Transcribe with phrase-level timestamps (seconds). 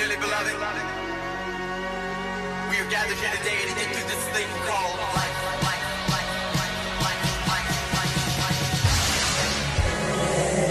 [0.00, 0.54] dearly beloved,
[2.70, 5.36] we are gathered here today to get through this thing called life.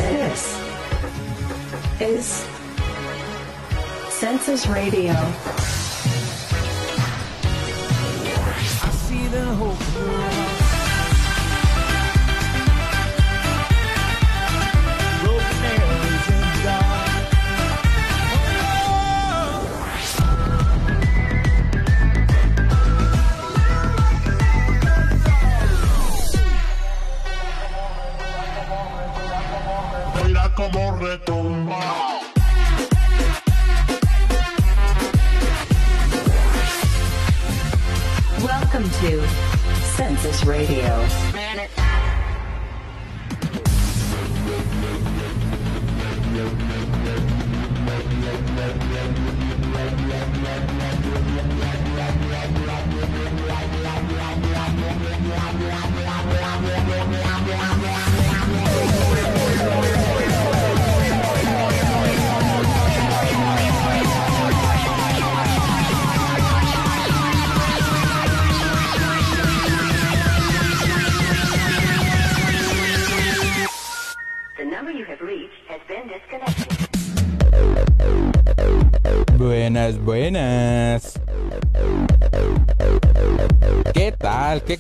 [0.10, 0.44] This
[2.02, 2.48] is
[4.10, 5.14] Census Radio.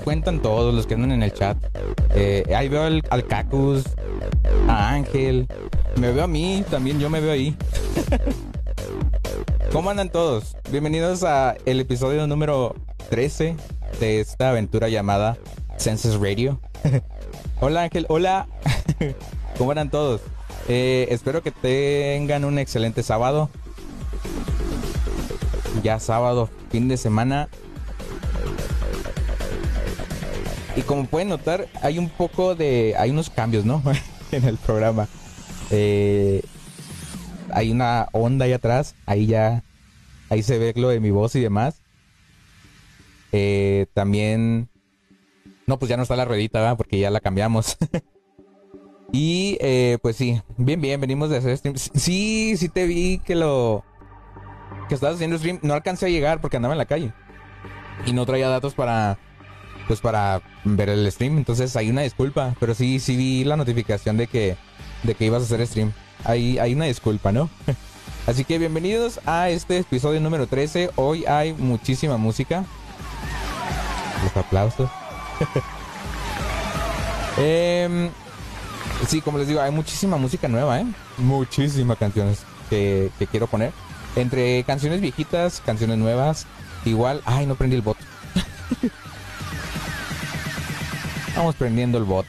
[0.09, 1.55] Cuentan todos los que andan en el chat?
[2.15, 3.83] Eh, ahí veo al, al Cacus,
[4.67, 5.47] a Ángel,
[5.97, 7.55] me veo a mí, también yo me veo ahí.
[9.71, 10.57] ¿Cómo andan todos?
[10.71, 12.73] Bienvenidos a el episodio número
[13.11, 13.55] 13
[13.99, 15.37] de esta aventura llamada
[15.77, 16.59] Census Radio.
[17.61, 18.47] hola Ángel, hola.
[19.59, 20.21] ¿Cómo andan todos?
[20.67, 23.51] Eh, espero que tengan un excelente sábado.
[25.83, 27.47] Ya sábado, fin de semana.
[30.79, 32.95] Y como pueden notar, hay un poco de...
[32.97, 33.83] Hay unos cambios, ¿no?
[34.31, 35.09] en el programa.
[35.71, 36.41] Eh,
[37.51, 38.95] hay una onda ahí atrás.
[39.05, 39.61] Ahí ya...
[40.29, 41.81] Ahí se ve lo de mi voz y demás.
[43.33, 44.69] Eh, también...
[45.67, 46.77] No, pues ya no está la ruedita, ¿verdad?
[46.77, 47.77] Porque ya la cambiamos.
[49.11, 51.75] y eh, pues sí, bien, bien, venimos de hacer stream.
[51.75, 53.83] Sí, sí te vi que lo...
[54.87, 55.59] Que estabas haciendo stream.
[55.61, 57.11] No alcancé a llegar porque andaba en la calle.
[58.05, 59.19] Y no traía datos para...
[59.89, 61.39] Pues para ver el stream.
[61.39, 62.53] Entonces hay una disculpa.
[62.59, 64.55] Pero sí, sí vi la notificación de que...
[65.01, 65.93] De que ibas a hacer stream.
[66.25, 67.49] Hay, hay una disculpa, ¿no?
[68.27, 70.91] Así que bienvenidos a este episodio número 13.
[70.95, 72.65] Hoy hay muchísima música.
[74.23, 74.91] Los aplausos.
[77.41, 78.09] Em,
[79.07, 80.85] sí, como les digo, hay muchísima música nueva, ¿eh?
[81.17, 83.71] Muchísimas canciones que, que quiero poner.
[84.15, 86.45] Entre canciones viejitas, canciones nuevas.
[86.85, 87.97] Igual, ay, no prendí el bot.
[91.39, 92.25] Vamos prendiendo el bot.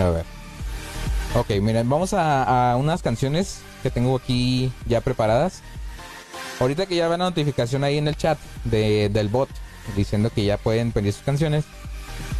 [0.00, 0.24] A ver.
[1.34, 5.60] Ok, miren, vamos a, unas canciones que tengo aquí ya preparadas.
[6.58, 9.50] Ahorita que ya ven la notificación ahí en el chat de, del bot
[9.94, 11.66] diciendo que ya pueden pedir sus canciones,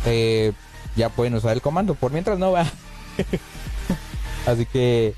[0.06, 0.54] eh,
[0.96, 1.94] ya pueden usar el comando.
[1.94, 2.64] Por mientras no va.
[4.46, 5.14] Así que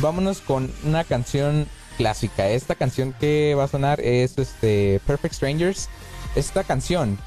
[0.00, 2.48] vámonos con una canción clásica.
[2.48, 5.88] Esta canción que va a sonar es este Perfect Strangers.
[6.34, 7.18] Esta canción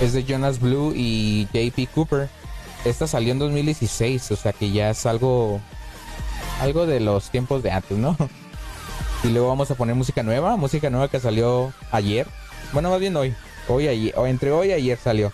[0.00, 2.28] es de Jonas Blue y JP Cooper.
[2.84, 5.60] Esta salió en 2016, o sea que ya es algo
[6.60, 8.16] algo de los tiempos de antes, ¿no?
[9.24, 12.26] Y luego vamos a poner música nueva, música nueva que salió ayer.
[12.72, 13.32] Bueno, más bien hoy.
[13.68, 15.30] Hoy ayer, entre hoy y ayer salió.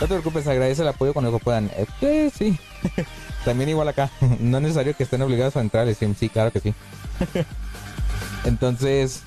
[0.00, 1.70] No te preocupes, agradece el apoyo cuando puedan.
[2.02, 2.58] Eh, sí.
[3.44, 4.10] También igual acá.
[4.40, 6.14] No es necesario que estén obligados a entrar al stream.
[6.14, 6.74] Sí, claro que sí.
[8.44, 9.22] Entonces,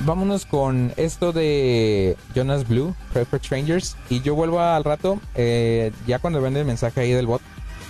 [0.00, 3.96] vámonos con esto de Jonas Blue, Perfect Strangers.
[4.10, 7.42] Y yo vuelvo al rato, eh, ya cuando ven el mensaje ahí del bot,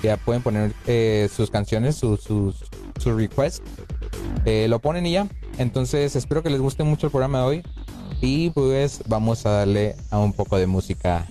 [0.02, 3.64] ya pueden poner eh, sus canciones, sus su request.
[4.44, 5.28] Eh, lo ponen y ya.
[5.58, 7.62] Entonces, espero que les guste mucho el programa de hoy.
[8.20, 11.26] Y pues vamos a darle a un poco de música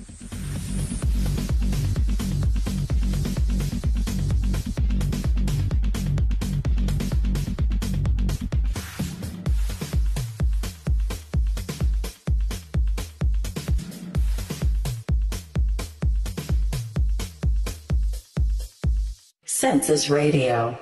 [19.68, 20.78] Census Radio.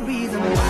[0.00, 0.67] Reason why.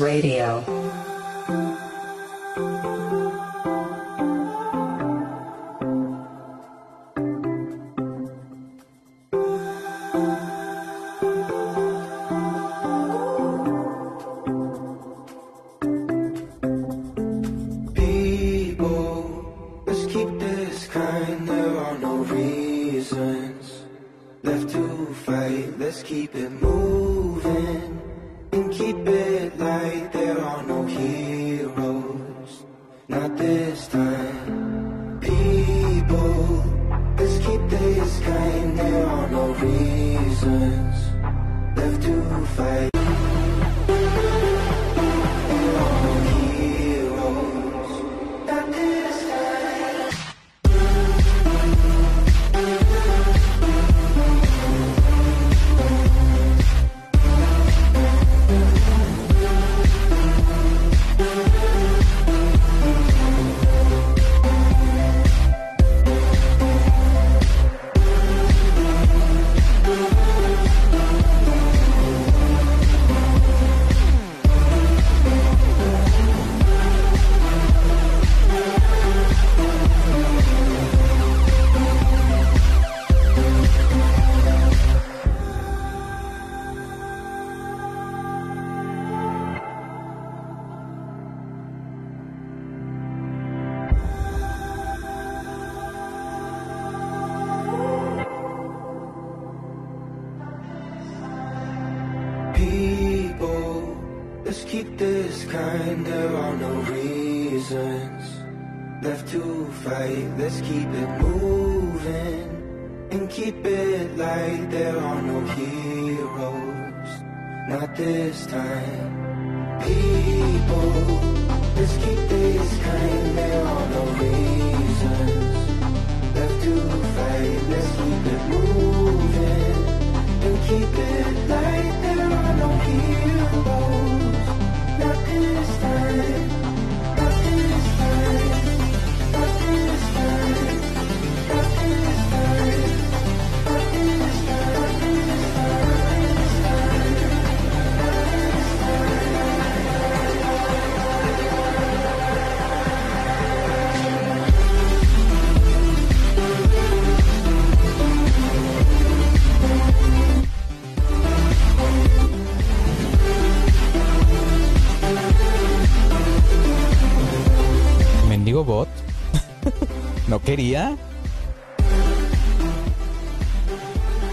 [0.00, 0.77] Radio.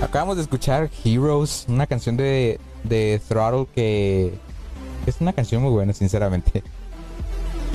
[0.01, 4.33] Acabamos de escuchar Heroes, una canción de, de Throttle que
[5.05, 6.63] es una canción muy buena, sinceramente.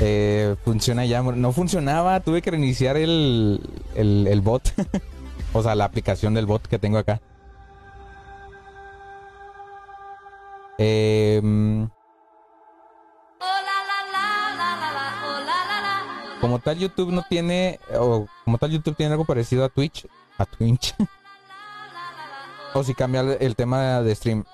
[0.03, 3.61] Eh, funciona ya, no funcionaba, tuve que reiniciar el,
[3.95, 4.73] el, el bot,
[5.53, 7.21] o sea, la aplicación del bot que tengo acá.
[10.79, 11.91] Em,
[16.61, 20.07] tal YouTube no tiene, o como tal YouTube tiene algo parecido a Twitch,
[20.39, 20.95] a Twitch.
[22.75, 24.45] o si cambia el, el tema de stream.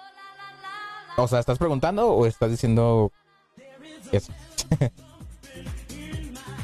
[1.16, 3.10] O sea, ¿estás preguntando o estás diciendo
[4.12, 4.32] eso?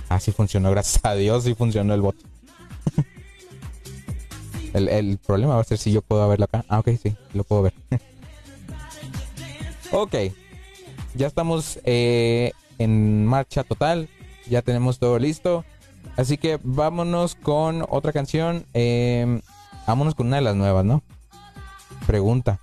[0.09, 2.17] ah, sí funcionó, gracias a Dios, sí funcionó el bot.
[4.75, 6.65] el, el problema va a ser si yo puedo verlo acá.
[6.69, 7.75] Ah, ok, sí, lo puedo ver.
[9.91, 10.15] ok,
[11.15, 14.09] ya estamos eh, en marcha total,
[14.49, 15.65] ya tenemos todo listo.
[16.17, 18.67] Así que vámonos con otra canción.
[18.75, 19.41] eh,
[19.87, 21.03] vámonos con una de las nuevas, ¿no?
[22.07, 22.59] Pregunta.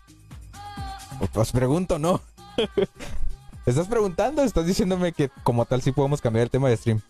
[1.34, 2.22] Pues pregunto, no.
[3.66, 4.42] ¿Estás preguntando?
[4.42, 7.02] ¿Estás diciéndome que como tal sí podemos cambiar el tema de stream?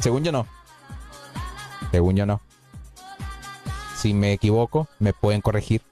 [0.00, 0.46] Según yo no.
[1.90, 2.40] Según yo no.
[3.96, 5.82] Si me equivoco, me pueden corregir.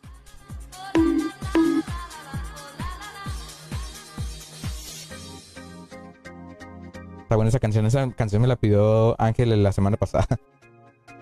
[7.32, 7.86] Está buena esa canción.
[7.86, 10.26] Esa canción me la pidió Ángel la semana pasada.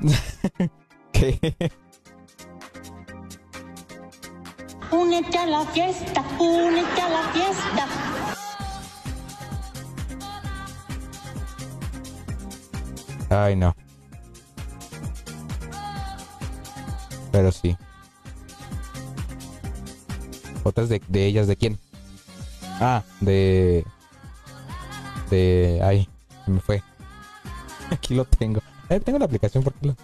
[1.12, 1.70] ¿Qué?
[4.90, 7.86] Únete a la fiesta, únete a la fiesta.
[13.28, 13.76] Ay, no.
[17.30, 17.76] Pero sí.
[20.64, 21.78] Otras de, de ellas, ¿de quién?
[22.80, 23.84] Ah, de...
[25.30, 25.80] De...
[25.82, 26.08] Ay,
[26.44, 26.82] se me fue.
[27.90, 28.60] Aquí lo tengo.
[28.88, 29.96] Eh, tengo la aplicación porque lo...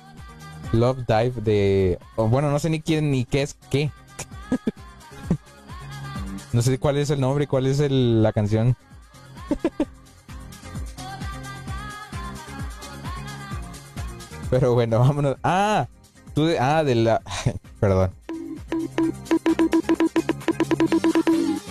[0.73, 1.99] Love Dive de...
[2.17, 3.91] bueno, no sé ni quién ni qué es qué.
[6.53, 8.77] no sé cuál es el nombre y cuál es el- la canción.
[14.51, 15.37] Pero bueno, vámonos.
[15.43, 15.89] Ah,
[16.35, 17.21] tú de, ah, de la,
[17.81, 18.11] perdón.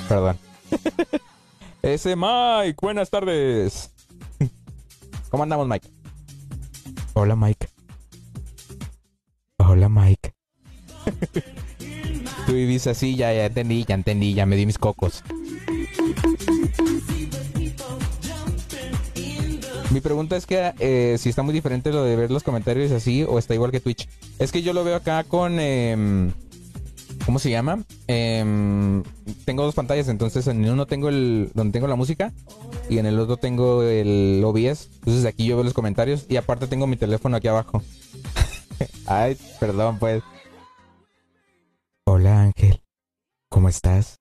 [0.09, 0.37] Perdón.
[1.85, 3.91] Ese Mike, buenas tardes.
[5.29, 5.87] ¿Cómo andamos, Mike?
[7.13, 7.67] Hola, Mike.
[9.59, 10.33] Hola, Mike.
[12.47, 15.23] Tú vivís así, ya, ya entendí, ya entendí, ya me di mis cocos.
[19.91, 23.21] Mi pregunta es que eh, si está muy diferente lo de ver los comentarios así
[23.21, 24.09] o está igual que Twitch.
[24.39, 25.59] Es que yo lo veo acá con...
[25.59, 26.31] em,
[27.25, 27.83] ¿Cómo se llama?
[28.07, 29.01] Em,
[29.45, 32.31] tengo dos pantallas, entonces en uno tengo el donde tengo la música
[32.87, 34.89] y en el otro tengo el OBS.
[34.99, 37.81] Entonces aquí yo veo los comentarios y aparte tengo mi teléfono aquí abajo.
[39.07, 40.21] Ay, perdón pues.
[42.05, 42.79] Hola Ángel,
[43.49, 44.19] ¿cómo estás?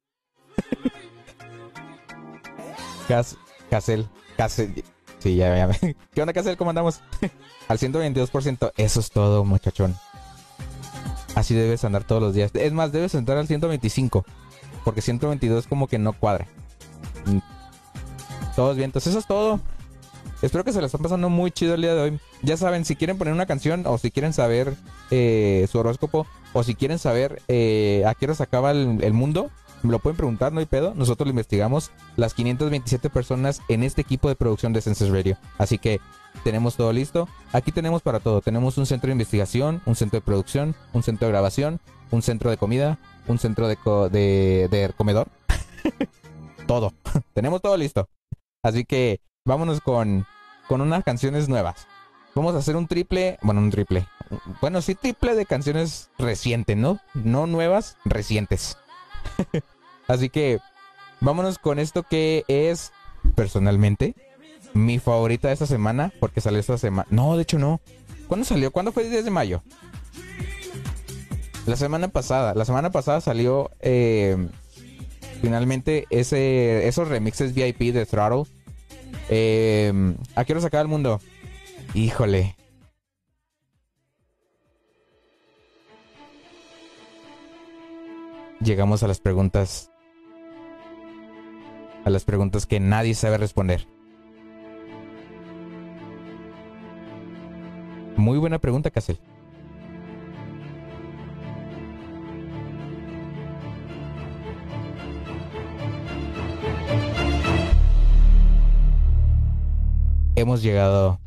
[3.09, 3.37] Cas
[3.69, 4.85] Casel, Casel.
[5.19, 5.69] Sí, ya, ya.
[6.15, 6.57] ¿Qué onda, Casel?
[6.57, 7.01] ¿Cómo andamos?
[7.69, 8.73] Al 122%.
[8.77, 9.97] Eso es todo, muchachón.
[11.35, 12.51] Así debes andar todos los días.
[12.55, 14.25] Es más, debes entrar al 125.
[14.85, 16.47] Porque 122 como que no cuadra.
[17.27, 17.39] Mm.
[18.55, 18.89] Todos bien.
[18.89, 19.61] Entonces eso es todo.
[20.43, 22.21] Espero que se la están pasando muy chido el día de hoy.
[22.43, 24.75] Ya saben, si quieren poner una canción o si quieren saber
[25.11, 29.51] eh, su horóscopo o si quieren saber eh, a qué hora se acaba el, mundo,
[29.83, 30.93] me lo pueden preguntar, no hay pedo.
[30.95, 35.39] Nosotros lo investigamos las 527 personas en este equipo de producción de Census Radio.
[35.57, 36.01] Así que
[36.43, 37.29] tenemos todo listo.
[37.53, 38.41] Aquí tenemos para todo.
[38.41, 42.51] Tenemos un centro de investigación, un centro de producción, un centro de grabación, un centro
[42.51, 42.99] de comida,
[43.29, 45.29] un centro de, co- de, comedor.
[46.67, 46.93] todo.
[47.35, 48.09] tenemos todo listo.
[48.63, 50.27] Así que vámonos con,
[50.69, 51.87] con unas canciones nuevas.
[52.35, 54.07] Vamos a hacer un triple, bueno, un triple.
[54.61, 56.99] Bueno, sí, triple de canciones recientes, ¿no?
[57.15, 58.77] No nuevas, recientes.
[60.09, 60.59] Así que
[61.21, 62.93] vámonos con esto que es,
[63.37, 64.15] personalmente,
[64.75, 67.07] mi favorita de esta semana, porque salió esta semana.
[67.11, 67.81] No, de hecho no.
[68.27, 68.71] ¿Cuándo salió?
[68.71, 69.63] ¿Cuándo fue el 10 de mayo?
[71.67, 72.55] La semana pasada.
[72.55, 74.37] La semana pasada salió eh,
[75.41, 78.45] finalmente ese, esos remixes VIP de Throttle.
[79.31, 79.93] Eh,
[80.35, 81.21] ¿A qué hora acaba el mundo?
[81.95, 82.57] Híjole.
[88.61, 89.91] Llegamos a las preguntas.
[92.05, 93.87] A las preguntas que nadie sabe responder.
[98.17, 99.19] Muy buena pregunta, Casel.
[110.37, 111.19] Hemos llegado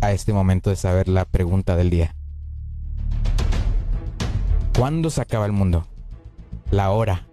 [0.00, 2.14] a este momento de saber la pregunta del día.
[4.76, 5.86] ¿Cuándo se acaba el mundo?
[6.70, 7.26] La hora.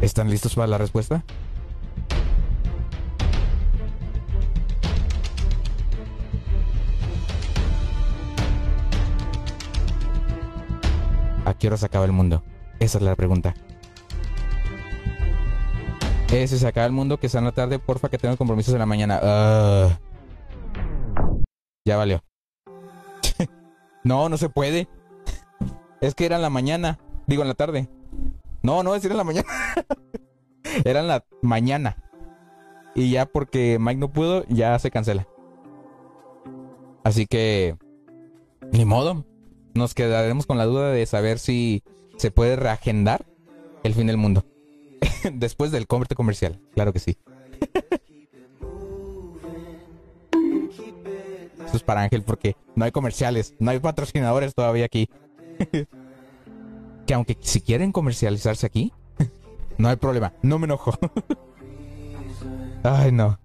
[0.00, 1.24] ¿Están listos para la respuesta?
[11.62, 12.42] Qué hora se el mundo?
[12.80, 13.54] Esa es la pregunta.
[16.32, 18.80] Ese se acaba el mundo, que sea en la tarde, porfa, que tengo compromisos en
[18.80, 19.20] la mañana.
[19.22, 20.00] Ah.
[21.86, 22.20] ya valió.
[24.02, 24.88] no, no se puede.
[26.00, 26.98] Es que era en la mañana.
[27.28, 27.88] Digo, en la tarde.
[28.64, 29.46] No, no, es en la mañana.
[30.84, 31.96] era en la mañana.
[32.96, 35.28] Y ya porque Mike no pudo, ya se cancela.
[37.04, 37.76] Así que...
[38.72, 39.24] Ni modo.
[39.74, 41.82] Nos quedaremos con la duda de saber si
[42.16, 43.24] se puede reagendar
[43.82, 44.44] el fin del mundo.
[45.32, 46.60] Después del corte comercial.
[46.74, 47.16] Claro que sí.
[51.66, 55.08] Eso es para Ángel porque no hay comerciales, no hay patrocinadores todavía aquí.
[57.06, 58.92] que aunque si quieren comercializarse aquí,
[59.78, 60.92] no hay problema, no me enojo.
[62.82, 63.38] Ay, no.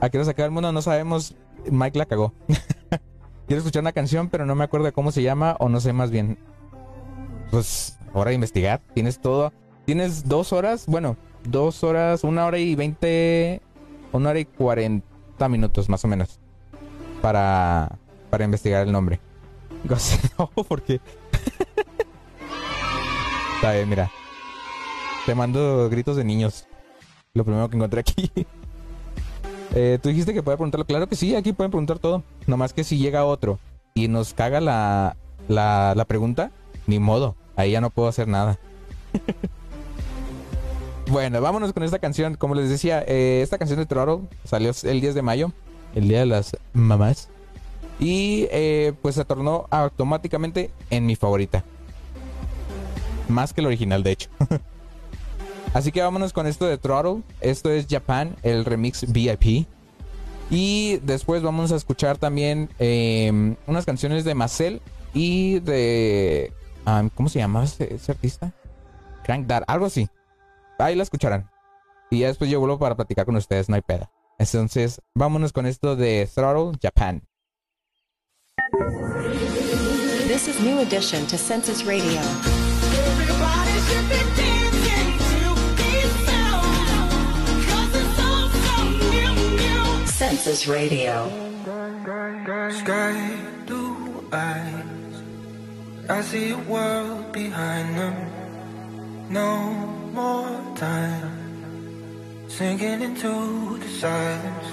[0.00, 0.72] ¿A qué sacar el mundo?
[0.72, 1.36] No sabemos.
[1.70, 2.34] Mike la cagó.
[3.48, 5.94] Quiero escuchar una canción, pero no me acuerdo de cómo se llama o no sé
[5.94, 6.38] más bien.
[7.50, 8.82] Pues, hora de investigar.
[8.94, 9.54] Tienes todo.
[9.86, 13.62] Tienes dos horas, bueno, dos horas, una hora y veinte,
[14.12, 16.40] una hora y cuarenta minutos más o menos
[17.22, 19.18] para, para investigar el nombre.
[20.38, 21.00] No, porque...
[23.56, 24.10] Está mira.
[25.24, 26.66] Te mando gritos de niños.
[27.34, 28.30] Lo primero que encontré aquí.
[29.74, 30.86] Eh, Tú dijiste que puede preguntarlo.
[30.86, 32.22] Claro que sí, aquí pueden preguntar todo.
[32.46, 33.58] Nomás que si llega otro
[33.94, 35.16] y nos caga la,
[35.48, 36.50] la, la pregunta,
[36.86, 37.36] ni modo.
[37.56, 38.58] Ahí ya no puedo hacer nada.
[41.10, 42.34] bueno, vámonos con esta canción.
[42.34, 45.52] Como les decía, eh, esta canción de Throttle salió el 10 de mayo,
[45.94, 47.28] el día de las mamás.
[48.00, 51.64] Y eh, pues se tornó automáticamente en mi favorita.
[53.28, 54.30] Más que el original, de hecho.
[55.74, 57.22] Así que vámonos con esto de Throttle.
[57.40, 59.66] Esto es Japan, el remix VIP.
[60.50, 64.80] Y después vamos a escuchar también eh, unas canciones de Marcel
[65.12, 66.52] y de...
[67.14, 68.54] ¿Cómo se llama ese, ese artista?
[69.24, 70.08] Crank Dad, algo así.
[70.78, 71.50] Ahí la escucharán.
[72.10, 74.10] Y ya después yo vuelvo para platicar con ustedes, no hay peda.
[74.38, 77.22] Entonces, vámonos con esto de Throttle Japan.
[80.26, 82.20] This is New Edition to Census Radio.
[82.92, 84.27] Everybody
[90.18, 91.30] Census Radio.
[92.72, 95.22] Sky blue eyes.
[96.10, 98.16] I see a world behind them.
[99.30, 99.70] No
[100.12, 101.30] more time.
[102.48, 104.68] Sinking into the silence.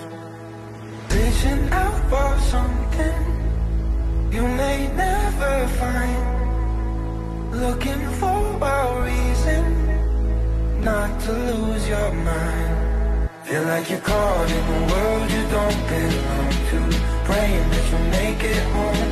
[1.13, 3.21] Reaching out for something
[4.31, 6.25] you may never find.
[7.53, 9.63] Looking for a reason
[10.81, 12.74] not to lose your mind.
[13.45, 16.79] Feel like you're caught in a world you don't belong to.
[17.25, 19.11] Praying that you'll make it home.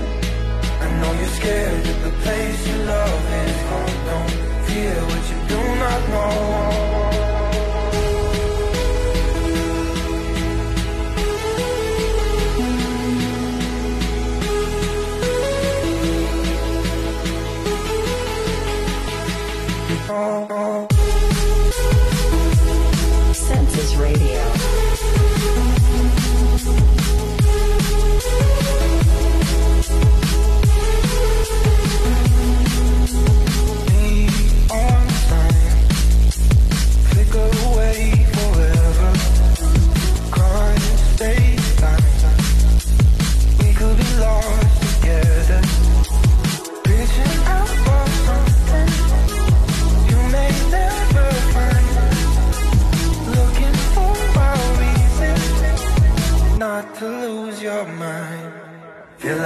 [0.81, 4.05] I know you're scared that the place you love is gone.
[4.09, 4.31] Don't
[4.65, 6.92] fear what you do not know.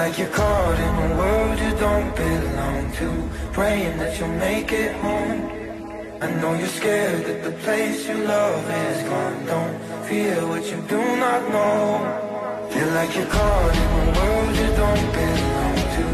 [0.08, 3.08] Like you're caught in a world you don't belong to.
[3.52, 5.42] Praying that you'll make it home.
[6.26, 9.38] I know you're scared that the place you love is gone.
[9.52, 9.76] Don't
[10.08, 11.76] fear what you do not know.
[12.72, 16.06] Feel like you're caught in a world you don't belong to.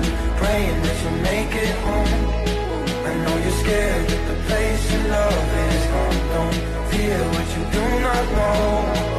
[0.41, 2.15] Praying that you'll make it home.
[3.09, 6.19] I know you're scared that the place you love is gone.
[6.35, 6.59] Don't
[6.91, 9.12] fear what you do not know.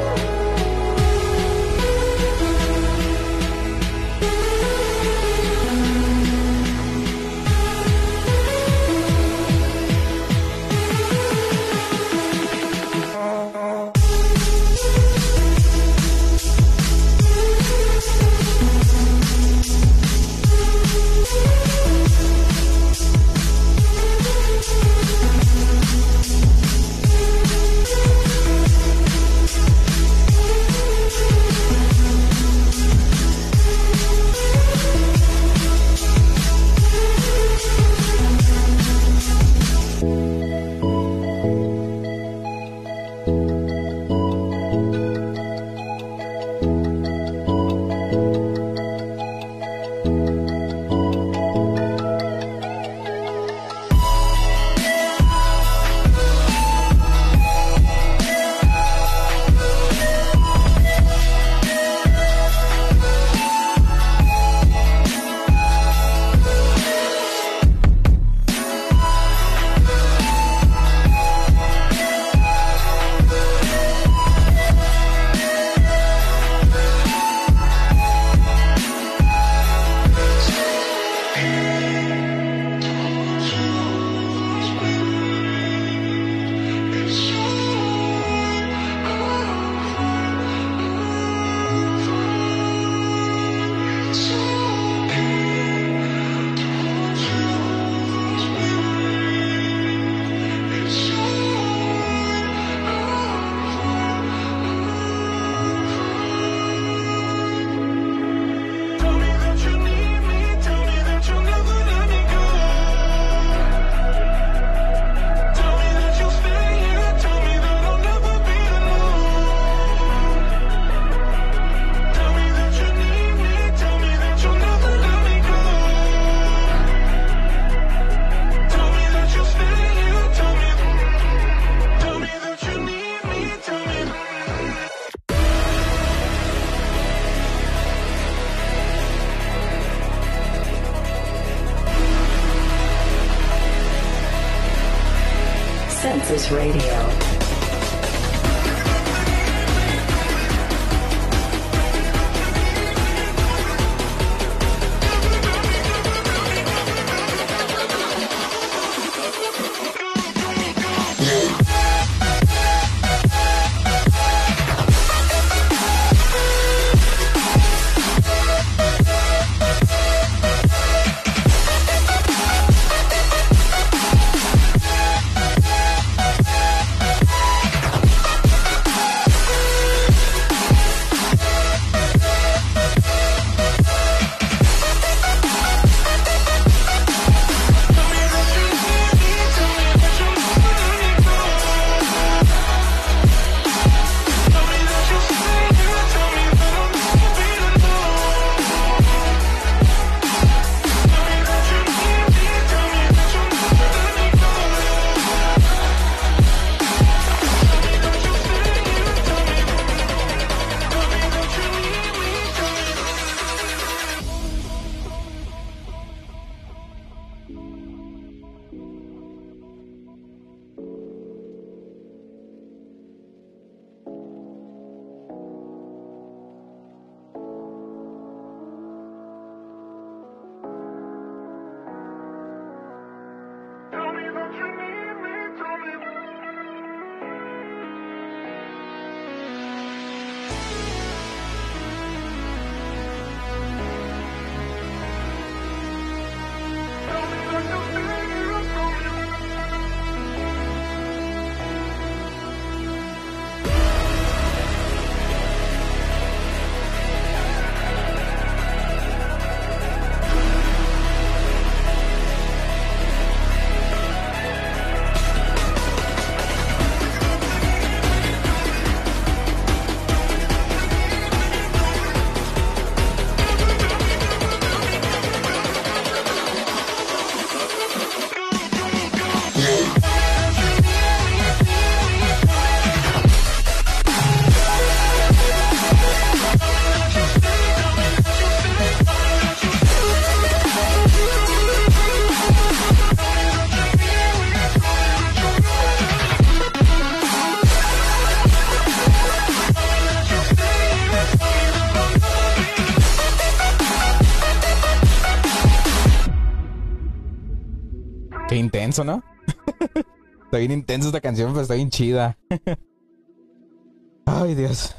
[308.94, 309.22] Intenso, ¿no?
[310.44, 312.38] está bien intensa esta canción, pero está bien chida.
[314.26, 314.94] Ay, Dios.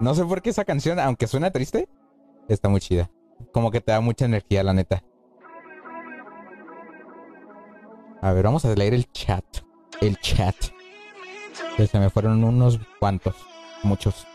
[0.00, 1.88] No sé por qué esa canción, aunque suena triste,
[2.48, 3.10] está muy chida.
[3.52, 5.02] Como que te da mucha energía, la neta.
[8.20, 9.44] A ver, vamos a leer el chat.
[10.00, 10.56] El chat.
[11.76, 13.36] Que se me fueron unos cuantos.
[13.82, 14.26] Muchos.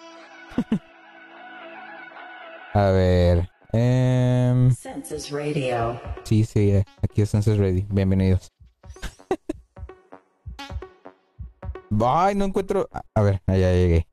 [2.74, 3.53] a ver.
[3.74, 6.00] Em, Census Radio.
[6.24, 7.86] Sí, sí, eh, aquí es Census Ready.
[7.90, 8.52] Bienvenidos.
[12.06, 12.88] Ay, no encuentro.
[13.14, 14.08] a- ver, ya llegué.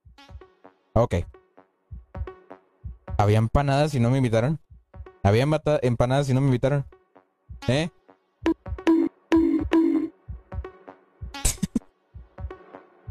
[0.92, 1.14] Ok.
[3.16, 4.58] ¿Había empanadas y no me invitaron?
[5.22, 5.46] ¿Había
[5.82, 6.84] empanadas y no me invitaron?
[7.68, 7.90] ¿Eh?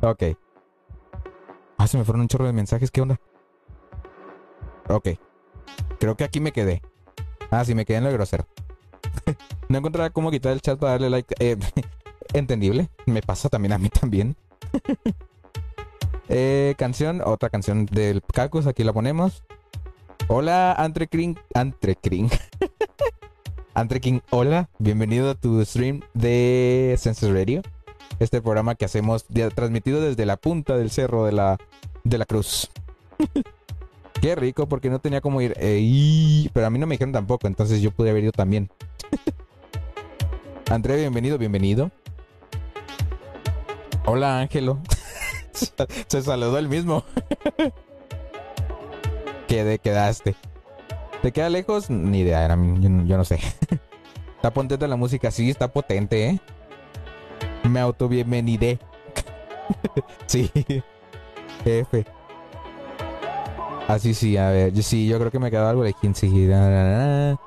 [0.02, 0.24] ok.
[1.78, 2.92] Ah, se me fueron un chorro de mensajes.
[2.92, 3.20] ¿Qué onda?
[4.88, 5.10] Ok.
[6.00, 6.82] Creo que aquí me quedé.
[7.52, 8.48] Ah, sí, me quedé en lo grosero.
[9.70, 11.36] no encontraba cómo quitar el chat para darle like.
[11.40, 11.58] Eh,
[12.34, 12.90] entendible.
[13.06, 14.38] Me pasa también a mí también.
[16.30, 19.44] eh, canción, otra canción del Cacus, aquí la ponemos.
[20.28, 21.38] Hola, Antrecring.
[21.54, 22.30] Antrecring.
[23.74, 24.70] Antreking, hola.
[24.78, 27.62] Bienvenido a tu stream de Census Radio.
[28.20, 31.58] Este programa que hacemos transmitido desde la punta del cerro de la,
[32.04, 32.70] de la cruz.
[34.22, 35.54] Qué rico, porque no tenía cómo ir.
[35.58, 38.70] Eh, Pero a mí no me dijeron tampoco, entonces yo pude haber ido también.
[40.70, 41.90] André, bienvenido, bienvenido.
[44.06, 44.80] Hola, Ángelo.
[46.08, 47.04] Se saludó el mismo.
[49.48, 50.36] Quedé, quedaste.
[51.22, 51.90] ¿Te queda lejos?
[51.90, 53.40] Ni idea, era, yo, no- yo no sé.
[54.36, 56.40] está potente la música, sí, está potente, ¿eh?
[57.68, 58.80] Me auto bienvenidé.
[60.28, 60.52] sí.
[61.66, 62.06] F.
[63.90, 66.46] Así sí, a ver, yo sí, yo creo que me quedó algo de Kinsey.
[66.46, 67.40] La, la, la.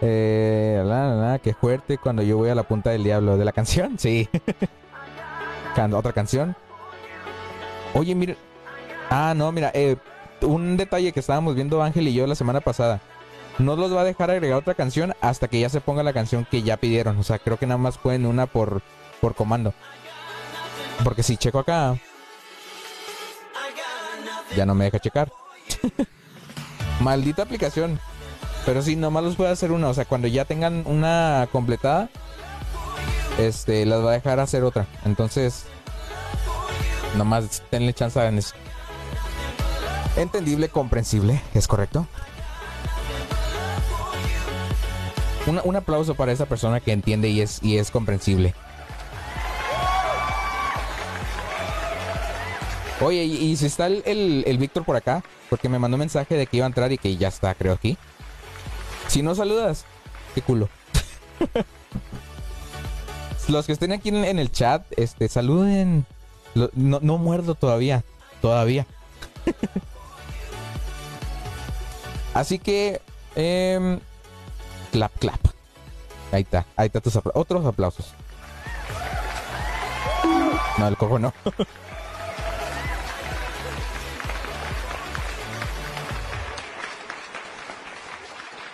[0.00, 3.36] Eh, qué fuerte cuando yo voy a la punta del diablo.
[3.36, 3.98] ¿De la canción?
[3.98, 4.26] Sí.
[5.92, 6.56] Otra canción.
[7.92, 8.34] Oye, mira.
[9.10, 9.96] Ah, no, mira, eh,
[10.40, 13.02] un detalle que estábamos viendo Ángel y yo la semana pasada.
[13.58, 16.46] No los va a dejar agregar otra canción hasta que ya se ponga la canción
[16.50, 17.18] que ya pidieron.
[17.18, 18.80] O sea, creo que nada más pueden una por,
[19.20, 19.74] por comando.
[21.02, 21.98] Porque si checo acá,
[24.56, 25.30] ya no me deja checar.
[27.00, 28.00] Maldita aplicación.
[28.66, 29.88] Pero sí, nomás los puede hacer una.
[29.88, 32.08] O sea, cuando ya tengan una completada,
[33.38, 34.86] este, las va a dejar hacer otra.
[35.04, 35.64] Entonces,
[37.16, 38.54] nomás tenle chance en eso.
[40.16, 42.06] Entendible, comprensible, ¿es correcto?
[45.46, 48.54] Un, un aplauso para esa persona que entiende y es, y es comprensible.
[53.00, 56.00] Oye, y, y si está el, el, el Víctor por acá, porque me mandó un
[56.00, 57.96] mensaje de que iba a entrar y que ya está, creo aquí.
[59.08, 59.84] Si no saludas,
[60.34, 60.68] qué culo.
[63.48, 66.06] Los que estén aquí en, el chat, este, saluden.
[66.54, 68.02] No, no muerdo todavía,
[68.40, 68.86] todavía.
[72.34, 73.00] Así que,
[73.36, 74.00] em,
[74.92, 75.40] clap, clap.
[76.32, 78.12] Ahí está, ahí está tus apla- otros aplausos.
[80.78, 81.32] No, el cojo no.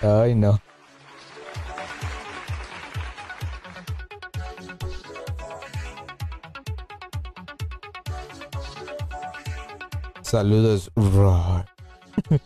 [0.02, 0.58] Ay, no.
[10.22, 11.66] Saludos, Roar.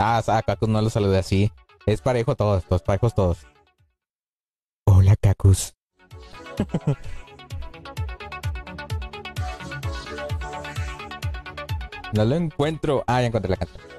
[0.00, 1.52] ah, a Cacus no lo saludé así.
[1.86, 3.46] Es parejo todos, todos parejos todos.
[4.86, 5.76] Hola, Cacus.
[12.14, 13.04] no lo encuentro.
[13.06, 13.91] Ah, ya encontré la canción.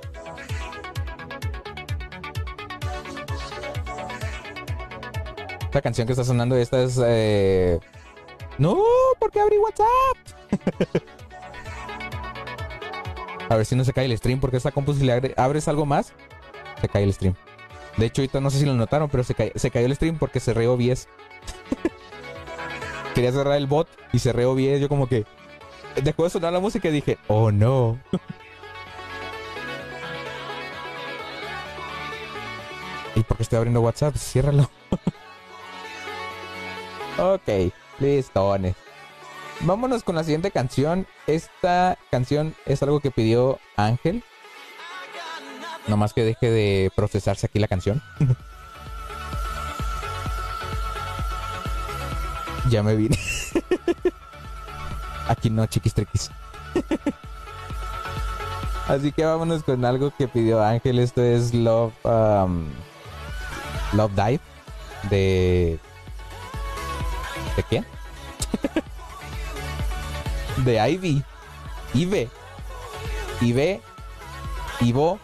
[5.73, 7.01] Esta canción que está sonando, esta es...
[7.03, 7.79] eh,
[8.59, 8.77] No,
[9.19, 9.87] ¿por qué abrí WhatsApp?
[13.49, 15.67] A ver si no se cae el stream, porque esta compu si le abre- abres
[15.67, 16.13] algo más,
[16.79, 17.33] se cae el stream.
[17.97, 20.39] De hecho, ahorita no sé si lo notaron, pero se, se cayó el stream porque
[20.39, 21.07] cerré OBS.
[23.15, 24.79] Quería cerrar el bot y cerré OBS.
[24.79, 25.25] Yo como que...
[26.03, 27.97] Dejó de sonar la música y dije, oh no.
[33.15, 34.15] ¿Y por qué estoy abriendo WhatsApp?
[34.17, 34.69] Ciérralo.
[37.17, 38.75] Ok, listones.
[39.61, 41.07] Vámonos con la siguiente canción.
[41.27, 44.23] Esta canción es algo que pidió Ángel.
[45.87, 48.01] Nomás que deje de procesarse aquí la canción.
[52.69, 53.17] ya me vine.
[55.27, 56.31] aquí no, chiquis triquis.
[58.87, 60.99] Así que vámonos con algo que pidió Ángel.
[60.99, 62.65] Esto es Love, um,
[63.93, 64.39] Love Dive
[65.09, 65.79] de.
[67.55, 67.83] ¿De qué?
[70.57, 71.23] de Ivy.
[71.93, 72.29] Ive.
[73.41, 73.81] Ive.
[74.81, 75.19] Ivo.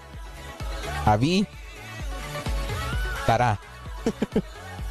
[1.05, 1.47] Avi.
[3.25, 3.59] Tara.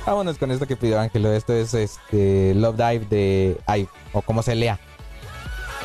[0.06, 1.32] Vámonos con esto que pidió Ángelo.
[1.32, 3.88] Esto es este Love Dive de Ive.
[4.12, 4.78] O como se lea.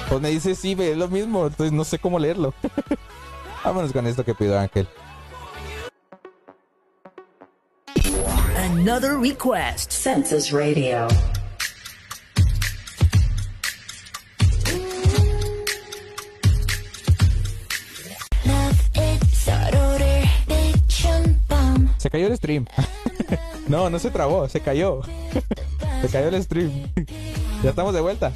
[0.10, 1.48] Pues me dice Ive, es lo mismo.
[1.48, 2.54] Entonces no sé cómo leerlo.
[3.64, 4.88] Vámonos con esto que pidió Ángel.
[8.58, 9.92] Another request.
[9.92, 11.08] Census Radio.
[22.04, 22.66] Se cayó el stream.
[23.70, 25.00] no, no se trabó, se cayó.
[26.02, 26.70] se cayó el stream.
[27.64, 28.34] ya estamos de vuelta.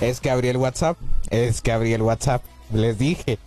[0.00, 0.98] Es que abrí el WhatsApp.
[1.30, 2.42] Es que abrí el WhatsApp.
[2.74, 3.38] Les dije.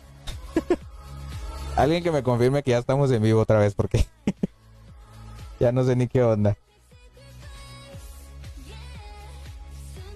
[1.76, 4.06] Alguien que me confirme que ya estamos en vivo otra vez porque
[5.60, 6.56] ya no sé ni qué onda.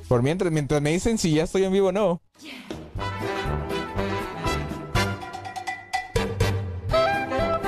[0.08, 2.22] Por mientras, mientras me dicen si ya estoy en vivo o no.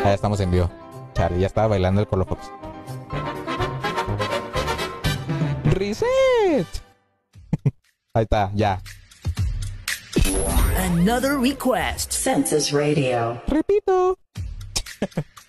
[0.05, 0.71] ya estamos en vivo.
[1.15, 2.51] Chale, ya estaba bailando el Colofox.
[5.65, 6.67] Reset.
[8.15, 8.81] Ahí está, ya.
[10.79, 12.13] Another request.
[12.13, 13.41] Census Radio.
[13.49, 14.17] Repito.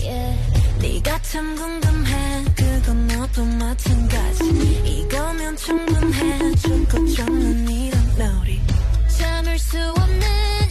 [0.00, 0.36] yeah.
[0.80, 4.44] 네가 참 궁금해 그건 너도 마찬가지
[4.84, 8.60] 이거면 충분해 줄것 없는 이 런 놀이
[9.08, 10.22] 참을 수 없는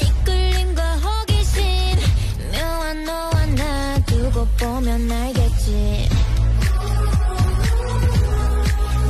[0.01, 1.63] 이끌림과 호기심
[2.51, 6.09] 묘한 너와 나 두고 보면 알겠지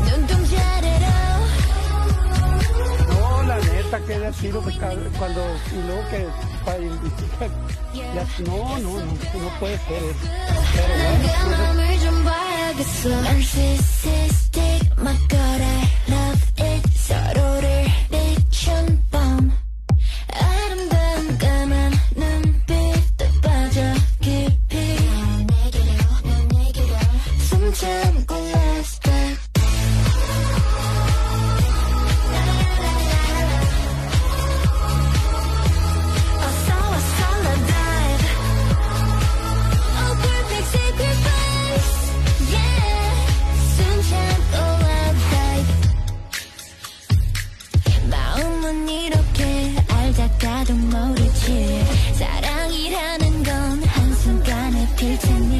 [0.09, 1.05] 눈동자래로
[3.09, 6.27] No, la neta, que haya sido que ca- cuando, y luego que,
[6.65, 6.77] pa-
[7.93, 8.13] ya,
[8.45, 9.05] no, no, no,
[9.43, 10.27] no puede ser eso.
[10.75, 11.03] Pero 내
[11.43, 11.79] bueno,
[55.16, 55.53] to me.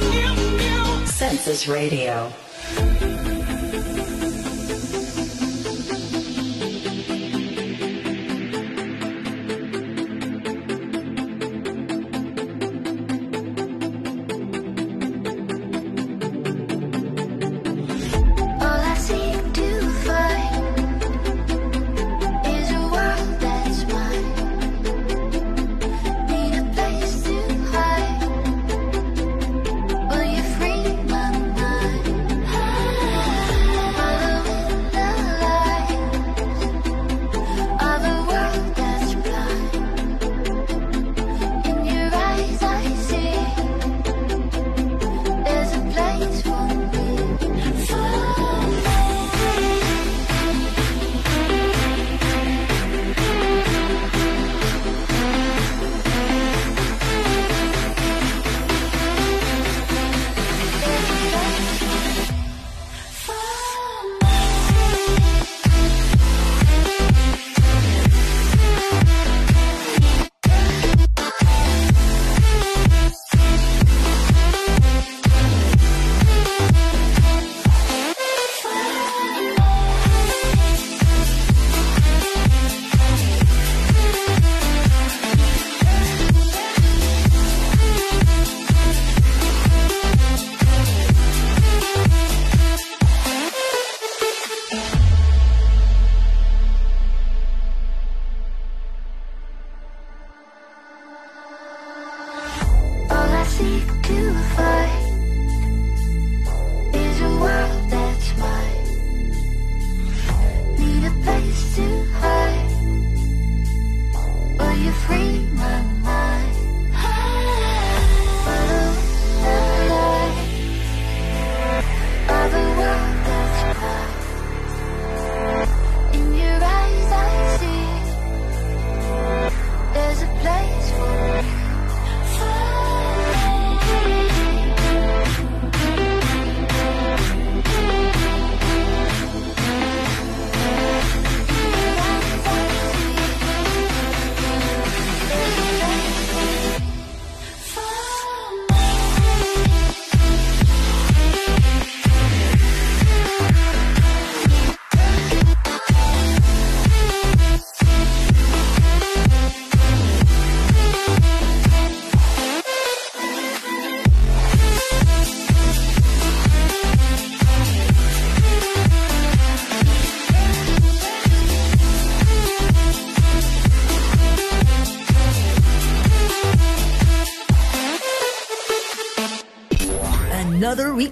[0.00, 1.06] New, new.
[1.06, 2.32] Census Radio.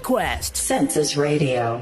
[0.09, 0.57] Request.
[0.57, 1.79] Census Radio.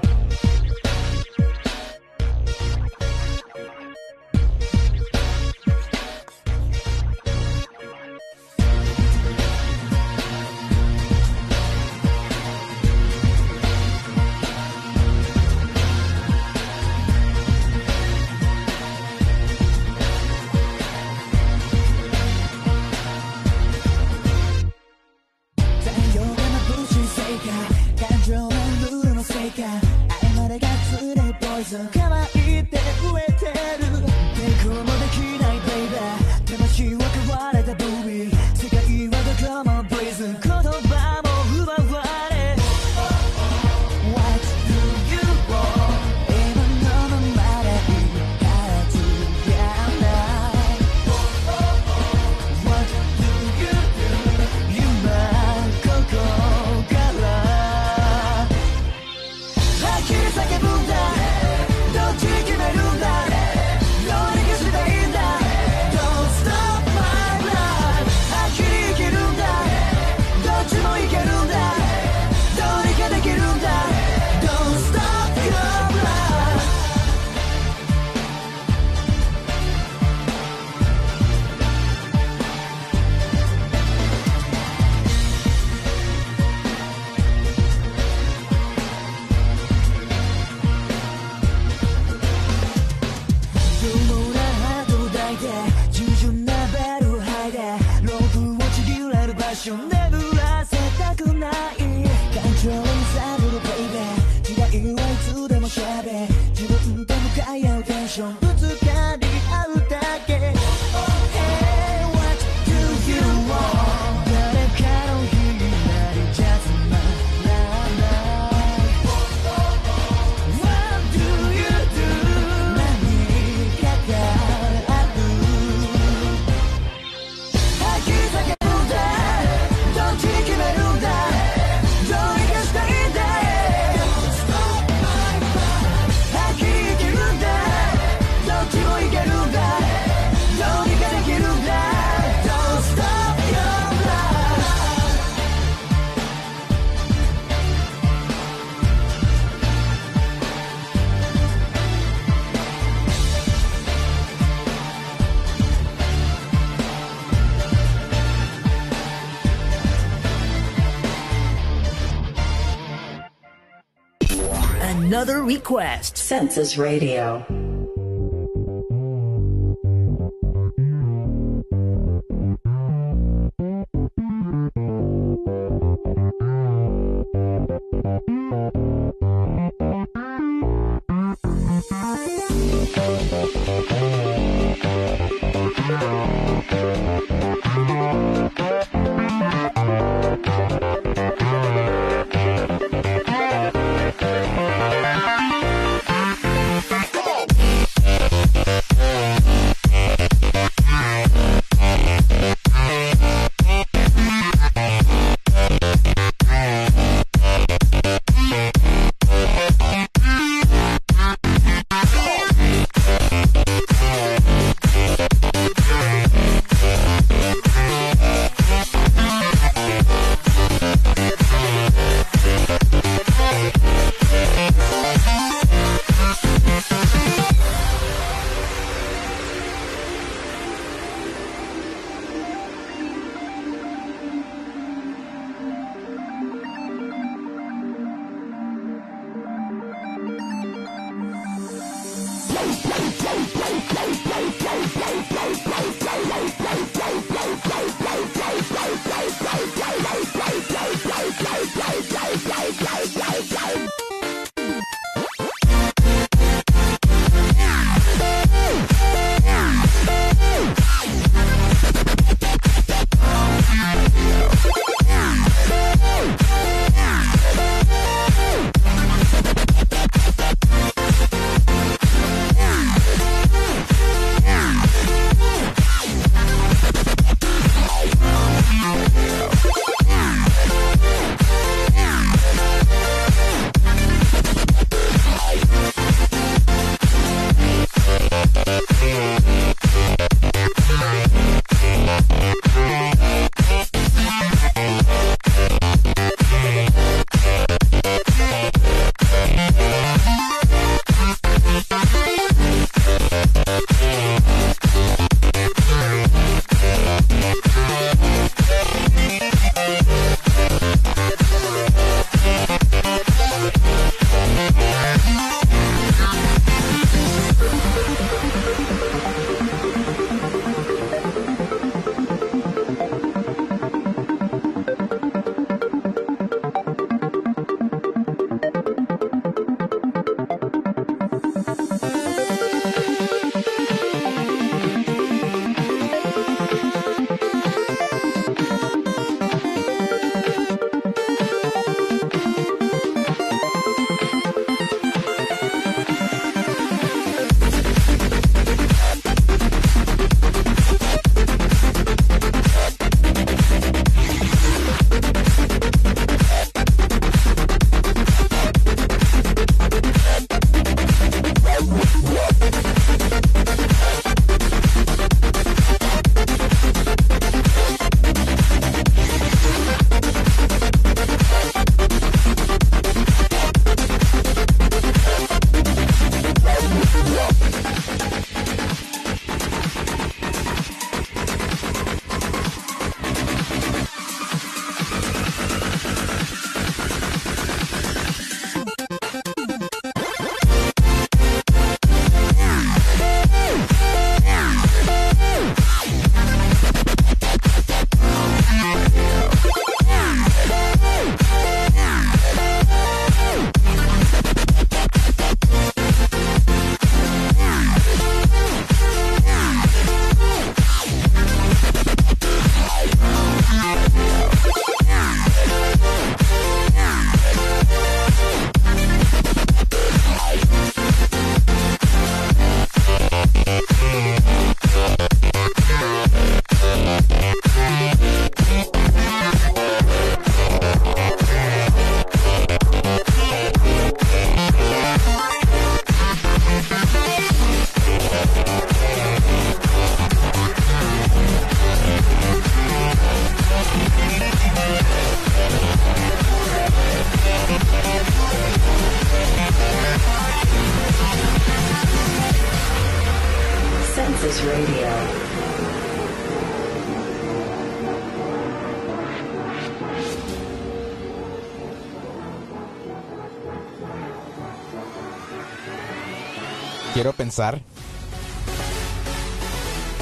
[165.47, 166.17] Request.
[166.17, 167.45] Census Radio.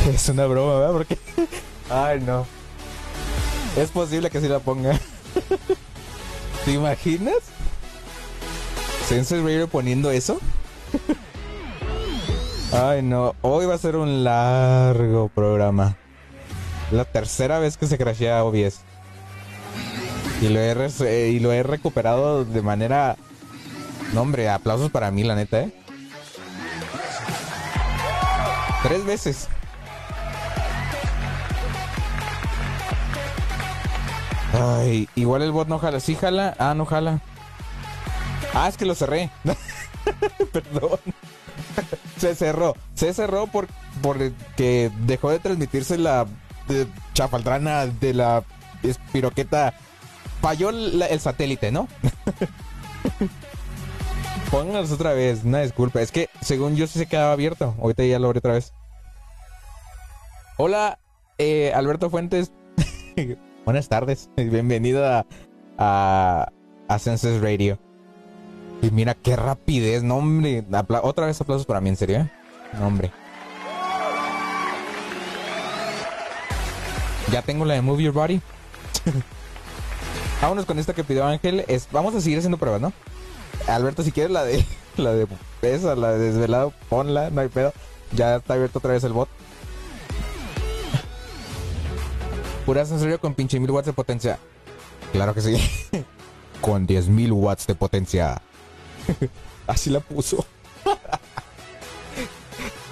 [0.08, 0.92] Es una broma, ¿verdad?
[0.94, 1.18] Porque.
[1.90, 2.46] Ay, no.
[3.76, 5.00] Es posible que sí la ponga.
[6.66, 7.36] ¿Te imaginas?
[9.08, 10.40] Sense Radio poniendo eso.
[12.72, 13.36] Ay, no.
[13.42, 15.98] Hoy va a ser un largo programa.
[16.92, 18.82] La tercera vez que se crashea OBS.
[20.42, 23.16] Y lo he, y lo he recuperado de manera...
[24.14, 25.74] No, hombre, aplausos para mí, la neta, ¿eh?
[28.88, 29.48] Tres veces.
[34.54, 36.00] Ay, igual el bot no jala.
[36.00, 36.56] Sí jala.
[36.60, 37.20] Ah, no jala.
[38.54, 39.32] Ah, es que lo cerré.
[40.54, 41.00] Perdón.
[42.18, 42.76] Se cerró.
[42.94, 43.68] Se cerró por
[44.04, 46.28] porque dejó de transmitirse la
[46.68, 48.44] de, chafaldrana de la
[48.84, 49.74] espiroqueta.
[50.42, 51.88] Falló el satélite, ¿no?
[54.52, 56.02] Pónganos otra vez, una disculpa.
[56.02, 57.76] Es que según yo sí se quedaba abierto.
[57.82, 58.74] Ahorita ya lo abrí otra vez.
[60.58, 61.00] Hola,
[61.38, 62.52] eh, Alberto Fuentes.
[63.66, 64.30] Buenas tardes.
[64.38, 65.26] Bienvenido a,
[65.78, 66.52] a,
[66.88, 67.80] a Senses Radio.
[68.82, 70.64] Y mira qué rapidez, no hombre.
[71.02, 72.20] Otra vez aplausos para mí, en serio.
[72.20, 72.32] ¿eh?
[72.74, 73.12] No, hombre.
[77.32, 78.40] Ya tengo la de Move Your Body.
[80.42, 81.66] Vámonos con esta que pidió Ángel.
[81.92, 82.94] Vamos a seguir haciendo pruebas, ¿no?
[83.68, 84.66] Alberto, si quieres la de
[84.98, 85.28] la de
[85.62, 87.74] esa, la de desvelado, ponla, no hay pedo.
[88.12, 89.30] Ya está abierto otra vez el bot.
[92.66, 94.40] Puras en serio con pinche mil watts de potencia.
[95.12, 95.56] Claro que sí.
[96.62, 98.42] con 10.000 watts de potencia.
[99.68, 100.46] Así la puso.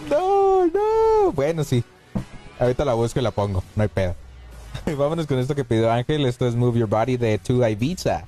[0.09, 1.31] no, no.
[1.33, 1.83] Bueno, sí.
[2.59, 3.63] Ahorita la busco y la pongo.
[3.75, 4.15] No hay pedo.
[4.85, 6.25] Vámonos con esto que pidió Ángel.
[6.25, 8.25] Esto es Move Your Body de 2 Ibiza.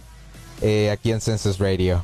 [0.62, 2.04] eh, aquí en Census Radio.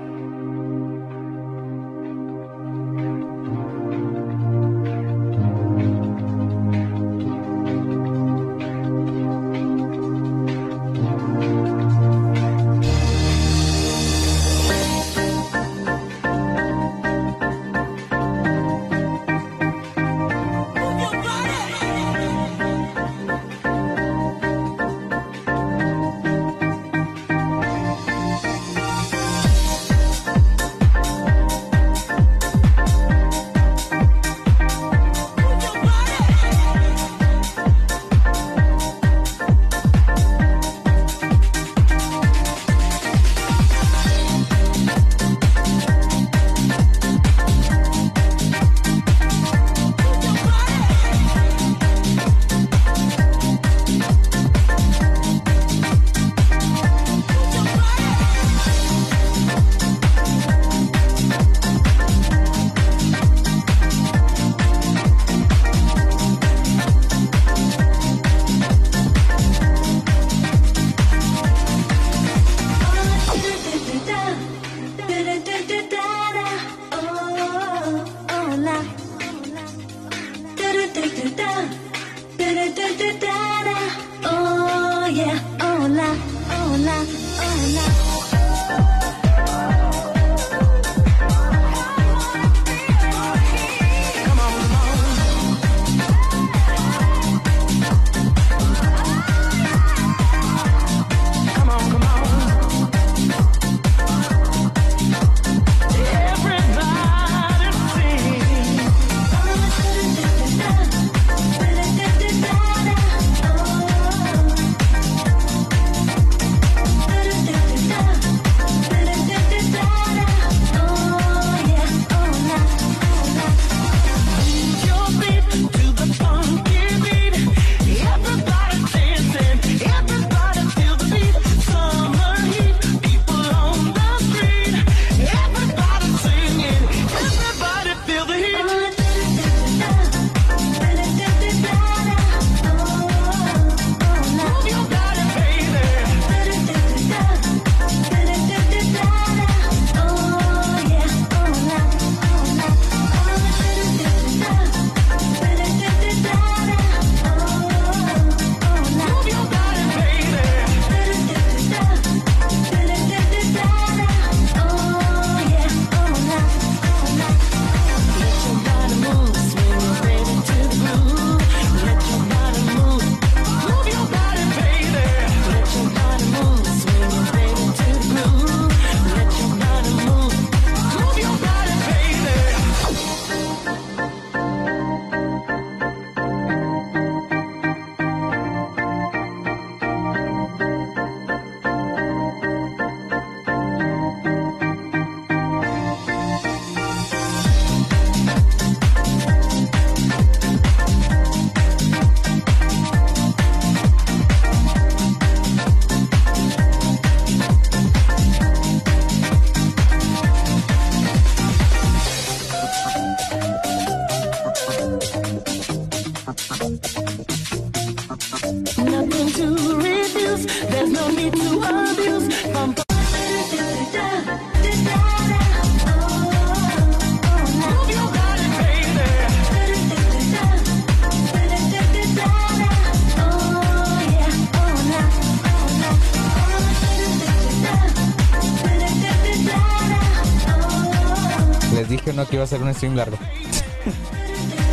[242.41, 243.17] Iba a ser un stream largo.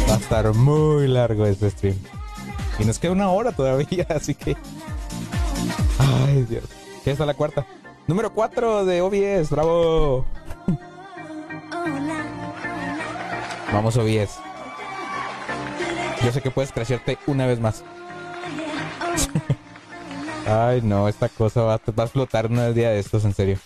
[0.09, 1.97] Va a estar muy largo este stream.
[2.79, 4.57] Y nos queda una hora todavía, así que.
[5.99, 6.65] Ay, Dios.
[7.05, 7.67] Ya está la cuarta.
[8.07, 10.25] Número 4 de OBS, bravo.
[13.71, 14.39] Vamos, OBS.
[16.25, 17.85] Yo sé que puedes crecerte una vez más.
[20.47, 23.59] Ay, no, esta cosa va, va a explotar un día de estos, en serio.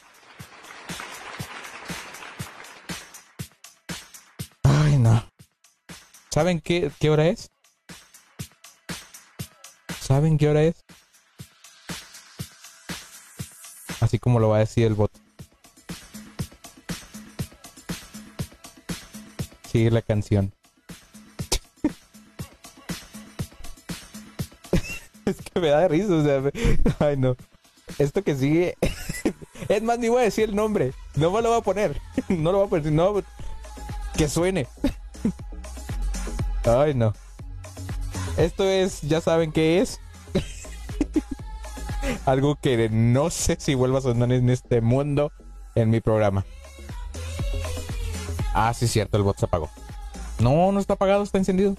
[6.42, 7.52] ¿Saben qué, qué hora es?
[10.00, 10.84] ¿Saben qué hora es?
[14.00, 15.12] Así como lo va a decir el bot.
[19.70, 20.52] Sigue la canción.
[25.24, 26.50] es que me da risa, o sea, me-
[26.98, 27.36] ay no.
[27.98, 28.76] Esto que sigue,
[29.68, 32.50] es más, ni voy a decir el nombre, no me lo voy a poner, no
[32.50, 33.22] lo voy a poner, no,
[34.16, 34.66] que suene.
[36.64, 37.12] Ay no.
[38.36, 40.00] Esto es, ya saben qué es.
[42.26, 45.32] Algo que no sé si vuelva a sonar en este mundo
[45.74, 46.44] en mi programa.
[48.54, 49.70] Ah, sí, cierto, el bot se apagó.
[50.38, 51.76] No, no está apagado, está encendido.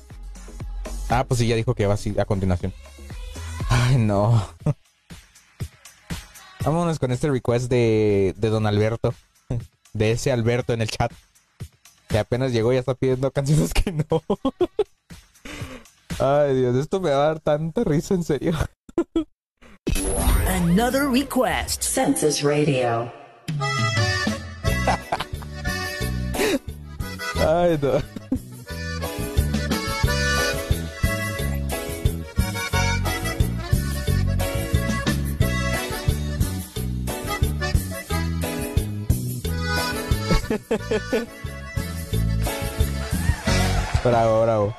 [1.09, 2.73] Ah, pues sí, ya dijo que va así a continuación.
[3.69, 4.43] Ay, no.
[6.65, 9.13] Vámonos con este request de, de Don Alberto.
[9.93, 11.11] De ese Alberto en el chat.
[12.13, 14.05] Que apenas llegó y ya está pidiendo canciones que no.
[16.19, 18.53] Ay, Dios, esto me va a dar tanta risa, en serio.
[20.47, 21.81] Another request.
[21.81, 23.11] Census Radio.
[27.39, 27.99] Ay, no.
[44.03, 44.75] Bravo, bravo.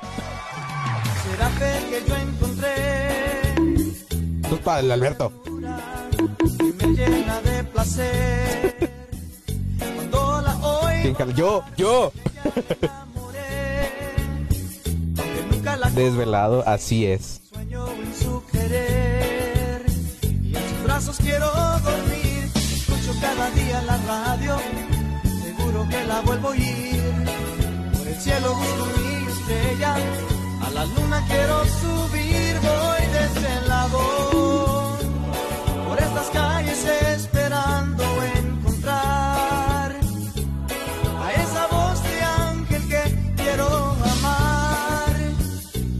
[1.23, 3.15] Será fe que yo encontré
[4.55, 5.31] es para el Alberto.
[6.57, 8.91] que me llena de placer.
[9.95, 11.31] Cuando la oigo.
[11.35, 12.11] Yo, yo.
[15.15, 17.41] que nunca la Desvelado, así es.
[17.51, 19.85] sueño en su querer.
[20.21, 22.51] Y en sus brazos quiero dormir.
[22.55, 24.57] Escucho cada día la radio.
[25.43, 27.01] Seguro que la vuelvo a oír.
[27.97, 29.14] Por el cielo busco mi
[29.45, 29.95] estrella.
[30.65, 32.59] A la luna quiero subir.
[32.61, 34.97] Voy de ese lado.
[35.87, 38.03] Por estas calles esperando
[38.37, 39.91] encontrar
[41.23, 43.67] a esa voz de ángel que quiero
[44.17, 45.13] amar.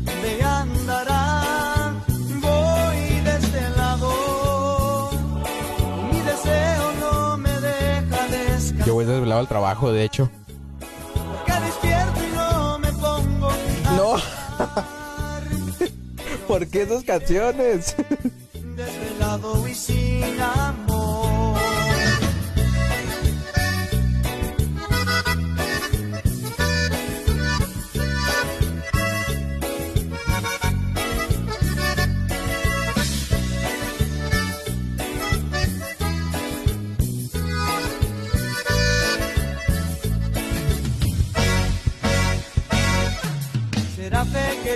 [0.05, 1.93] ¿Dónde andará?
[2.41, 5.09] Voy de este lado.
[6.11, 8.87] Mi deseo no me deja descansar.
[8.87, 10.29] Yo voy desvelado al trabajo, de hecho.
[16.47, 17.95] ¿Por qué esas canciones?
[18.53, 21.34] desvelado y sin amor.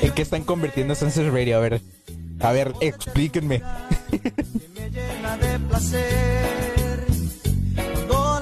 [0.02, 1.58] ¿En qué están convirtiendo Census Radio?
[1.58, 1.82] A ver,
[2.40, 3.62] a ver, explíquenme.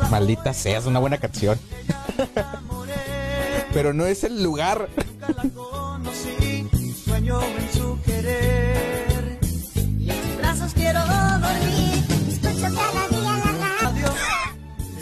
[0.09, 1.59] Maldita sea, es una buena canción.
[3.73, 4.89] Pero no es el lugar.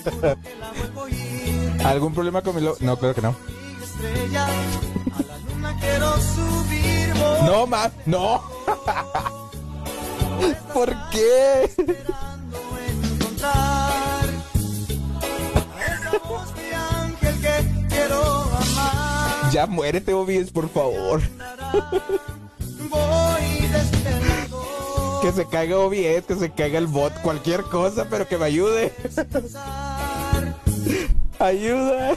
[1.85, 3.35] ¿Algún problema con mi lo No, claro que no.
[5.79, 7.13] Quiero subir.
[7.45, 8.41] No, ma, no.
[10.73, 11.69] ¿Por qué?
[19.51, 21.21] Ya muérete, OBS, por favor.
[25.21, 28.93] Que se caiga OBS, que se caiga el bot, cualquier cosa, pero que me ayude.
[31.39, 32.15] Ayuda.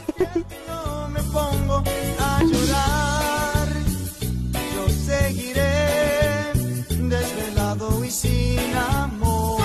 [5.19, 6.53] seguiré
[6.89, 9.63] desvelado y sin amor.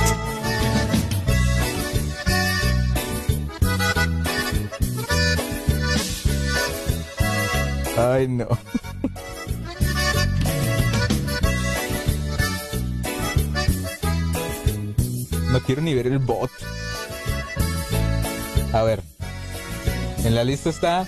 [7.97, 8.47] Ay, no.
[15.51, 16.49] No quiero ni ver el bot.
[18.73, 19.03] A ver.
[20.23, 21.01] En la lista está...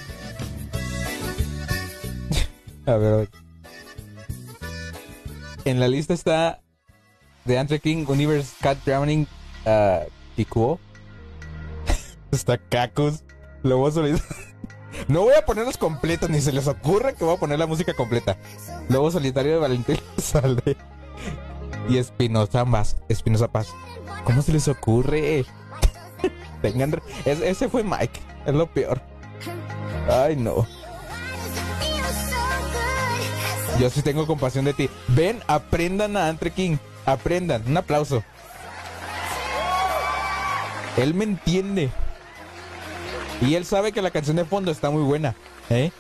[2.85, 3.44] A ver.
[5.65, 6.61] En la lista está
[7.45, 9.27] The Andre King Universe Cat Drowning
[9.65, 10.79] uh, Kikuo.
[12.31, 13.23] está Cacus.
[13.63, 14.25] Lobo Solitario.
[15.09, 17.93] No voy a ponerlos completos, ni se les ocurre que voy a poner la música
[17.93, 18.37] completa.
[18.87, 20.77] Lobo Solitario de Valentín Salde.
[21.89, 22.95] Y Espinosa Paz.
[23.09, 23.67] Espinosa Paz.
[24.23, 25.43] ¿Cómo se les ocurre?
[26.61, 27.01] Tengan.
[27.25, 28.21] es- ese fue Mike.
[28.45, 29.01] Es lo peor.
[30.09, 30.65] Ay, no.
[33.79, 34.89] Yo sí tengo compasión de ti.
[35.09, 36.77] Ven, aprendan a Andre King.
[37.05, 37.63] Aprendan.
[37.67, 38.23] Un aplauso.
[40.97, 41.89] Él me entiende.
[43.41, 45.35] Y él sabe que la canción de fondo está muy buena.
[45.69, 45.91] ¿Eh?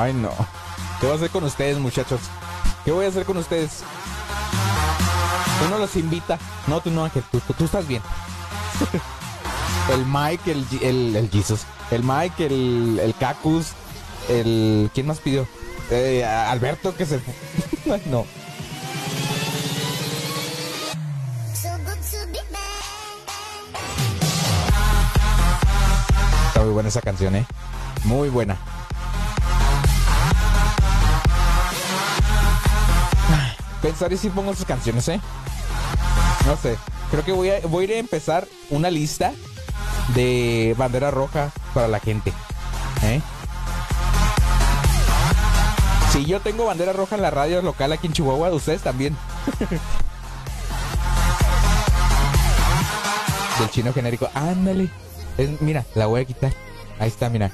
[0.00, 0.30] Ay, no.
[1.00, 2.20] ¿Qué voy a hacer con ustedes, muchachos?
[2.84, 3.82] ¿Qué voy a hacer con ustedes?
[5.66, 6.38] Uno los invita.
[6.66, 7.22] No, tú no, Ángel.
[7.32, 8.02] Tú, tú- tú estás bien.
[9.92, 11.62] el Mike, el, el, el Jesus.
[11.90, 13.72] El Mike, el, el Cacus.
[14.28, 14.90] El...
[14.94, 15.46] ¿Quién más pidió?
[15.90, 17.20] Eh, Alberto que se...
[18.10, 18.26] no.
[26.48, 27.46] Está muy buena esa canción, ¿eh?
[28.04, 28.56] Muy buena.
[33.80, 35.20] Pensaré si pongo sus canciones, ¿eh?
[36.46, 36.76] No sé.
[37.10, 39.32] Creo que voy a, voy a empezar una lista
[40.14, 42.32] de bandera roja para la gente.
[43.02, 43.20] ¿Eh?
[46.12, 49.16] Si yo tengo bandera roja en la radio local aquí en Chihuahua, ustedes también.
[53.58, 54.28] Del chino genérico.
[54.34, 54.88] Ándale.
[55.60, 56.52] Mira, la voy a quitar.
[56.98, 57.50] Ahí está, mira.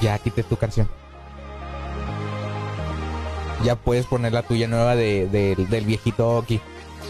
[0.00, 0.88] Ya quité tu canción.
[3.64, 6.60] Ya puedes poner la tuya nueva de- del viejito aquí.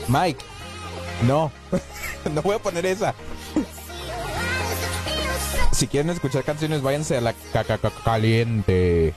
[0.09, 0.45] Mike.
[1.23, 1.51] No.
[2.33, 3.15] no voy a poner esa.
[5.73, 9.15] si quieren escuchar canciones, váyanse a la caca caliente.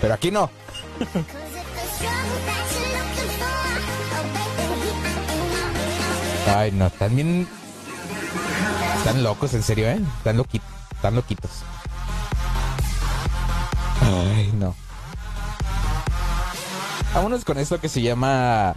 [0.00, 0.50] Pero aquí no.
[6.54, 7.46] Ay, no, también
[8.96, 10.00] están locos, en serio, ¿eh?
[10.18, 10.36] Están
[11.14, 11.50] loquitos.
[14.02, 14.74] Ay, no.
[17.14, 18.74] Vámonos con esto que se llama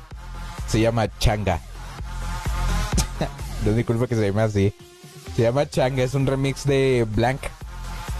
[0.67, 1.59] se llama Changa.
[3.65, 4.73] No que se llame así.
[5.35, 7.41] Se llama Changa, es un remix de Blank.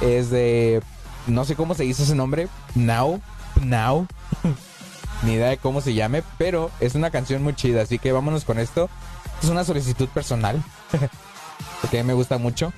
[0.02, 0.82] Es de
[1.28, 3.22] no sé cómo se dice ese nombre, Now,
[3.62, 4.08] Now.
[5.24, 8.44] Ni idea de cómo se llame, pero es una canción muy chida, así que vámonos
[8.44, 8.90] con esto.
[9.42, 10.62] Es una solicitud personal.
[11.82, 12.74] Porque me gusta mucho.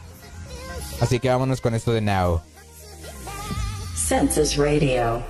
[1.01, 2.41] Así que vámonos con esto de Now.
[3.95, 5.23] Census Radio.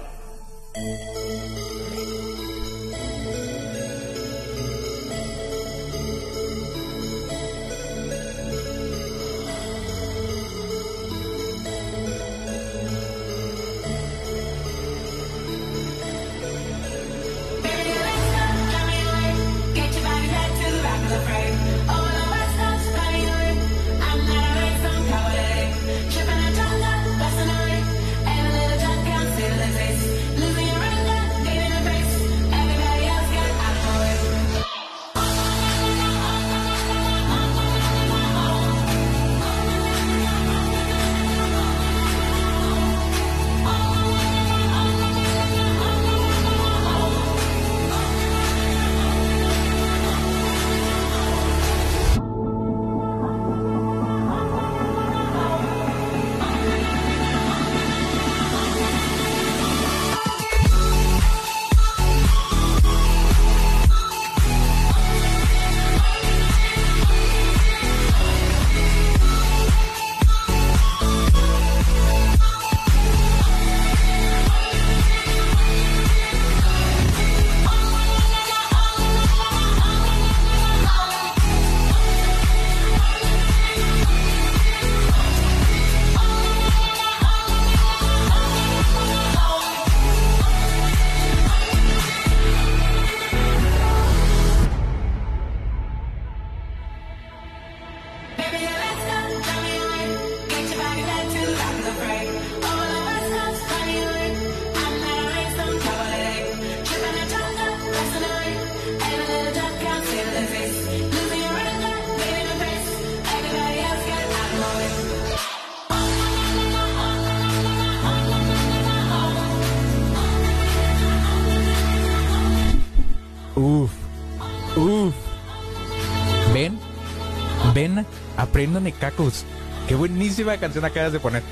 [128.66, 129.46] Apréndame cacos.
[129.88, 131.44] Qué buenísima canción acabas de poner.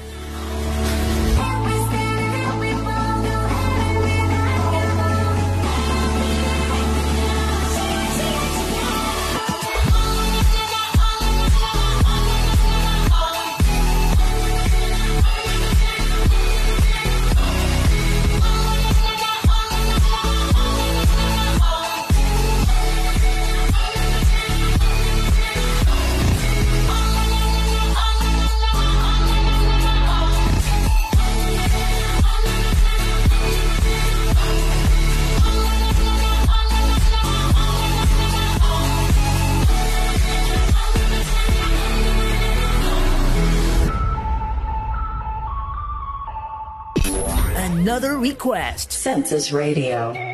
[48.44, 48.92] Another request.
[48.92, 50.33] Census Radio.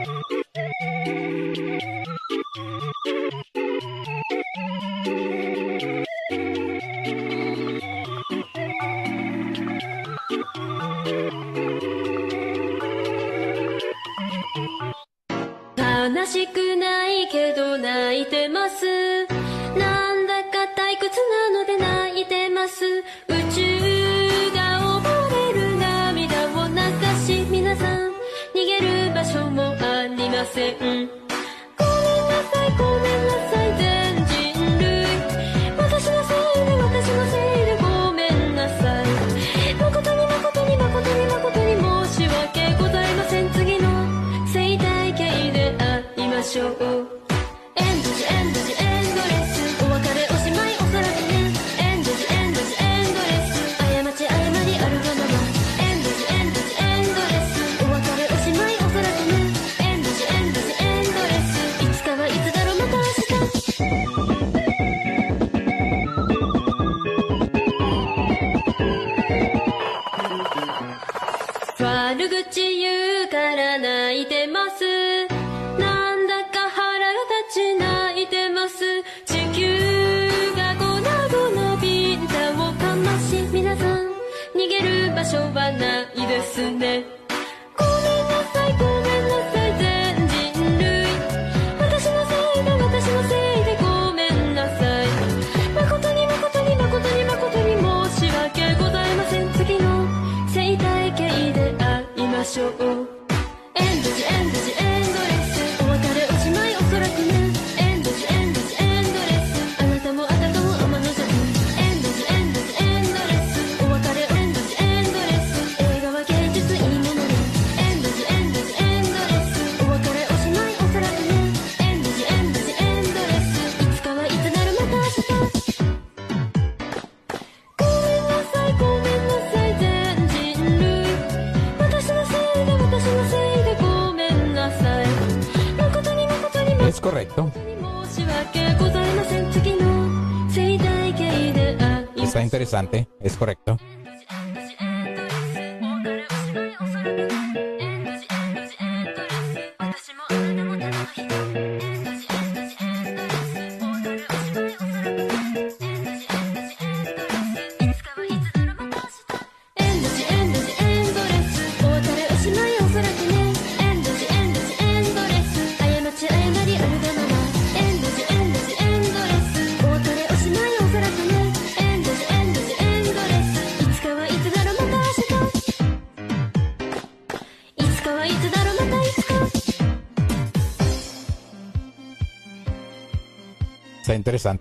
[86.50, 87.18] Es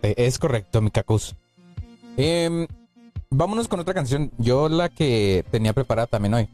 [0.03, 1.37] es correcto, mi cacus.
[2.17, 2.67] Em,
[3.31, 4.33] vámonos con otra canción.
[4.39, 6.49] Yo la que tenía preparada también hoy.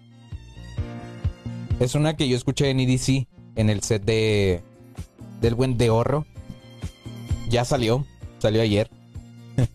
[1.81, 4.63] Es una que yo escuché en EDC, en el set de
[5.41, 6.27] del buen de Horro.
[7.49, 8.05] Ya salió,
[8.39, 8.91] salió ayer.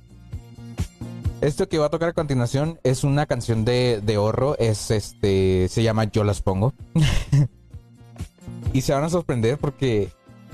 [1.41, 5.67] Esto que va a tocar a continuación es una canción de, de Horro, es este,
[5.69, 6.73] se llama Yo las pongo.
[8.73, 10.09] y se van a sorprender porque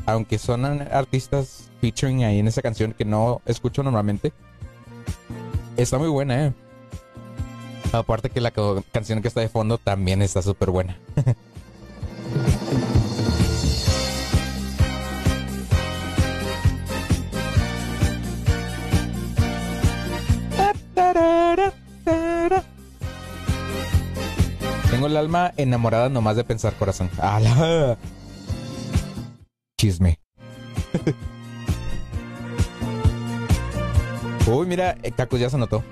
[0.06, 4.34] aunque son artistas featuring ahí en esa canción que no escucho normalmente,
[5.78, 6.54] está muy buena, ¿eh?
[7.92, 8.52] Aparte que la
[8.92, 10.98] canción que está de fondo también está súper buena.
[24.92, 27.10] Tengo el alma enamorada nomás de pensar corazón.
[27.20, 27.98] ¡Ala!
[29.78, 30.20] Chisme.
[34.48, 35.84] Uy, mira, eh, Cacus ya se anotó.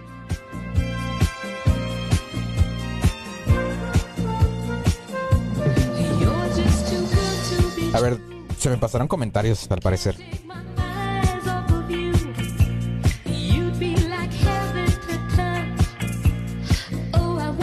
[7.93, 8.19] A ver,
[8.57, 10.15] se me pasaron comentarios al parecer.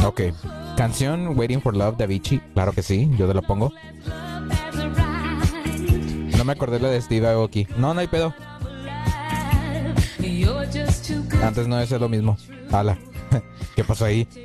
[0.04, 0.20] Ok.
[0.76, 2.40] Canción Waiting for Love de Avicii.
[2.54, 3.72] Claro que sí, yo te la pongo.
[6.40, 7.66] No me acordé la de Steve Aoki.
[7.76, 8.32] No, no hay pedo.
[11.42, 12.38] Antes no es lo mismo.
[12.72, 12.96] Ala.
[13.76, 14.26] ¿Qué pasó ahí?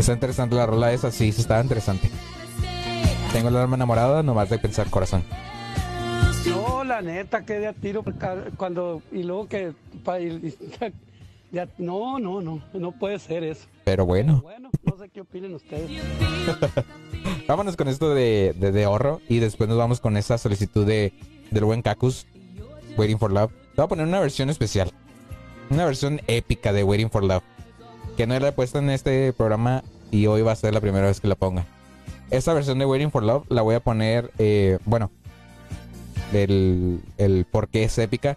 [0.00, 2.10] Está interesante la rola esa, sí, sí está interesante.
[3.32, 5.22] Tengo el alma enamorada nomás de pensar corazón.
[6.48, 8.02] No, la neta, que de a tiro
[8.56, 9.74] cuando y luego que
[11.52, 13.66] ya- no, no, no, no puede ser eso.
[13.84, 14.40] Pero bueno.
[14.42, 15.90] Bueno, no sé qué opinen ustedes.
[17.48, 21.12] Vámonos con esto de, de, de ahorro y después nos vamos con esa solicitud de,
[21.50, 22.26] del buen Cacus,
[22.96, 23.50] Waiting for Love.
[23.52, 24.90] Te voy a poner una versión especial.
[25.70, 27.42] Una versión épica de Waiting for Love.
[28.16, 31.06] Que no la he puesto en este programa y hoy va a ser la primera
[31.06, 31.66] vez que la ponga.
[32.30, 35.10] Esta versión de Waiting for Love la voy a poner, eh, bueno,
[36.32, 38.36] el, el por qué es épica.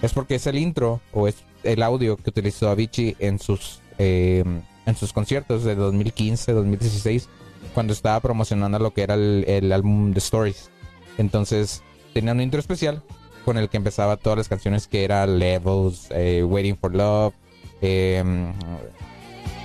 [0.00, 1.36] Es porque es el intro o es
[1.72, 4.44] el audio que utilizó Avicii en sus, eh,
[4.86, 7.28] en sus conciertos de 2015, 2016,
[7.74, 10.70] cuando estaba promocionando lo que era el, el álbum The Stories.
[11.18, 11.82] Entonces
[12.14, 13.02] tenía un intro especial
[13.44, 17.34] con el que empezaba todas las canciones que era Levels, eh, Waiting for Love,
[17.80, 18.22] eh,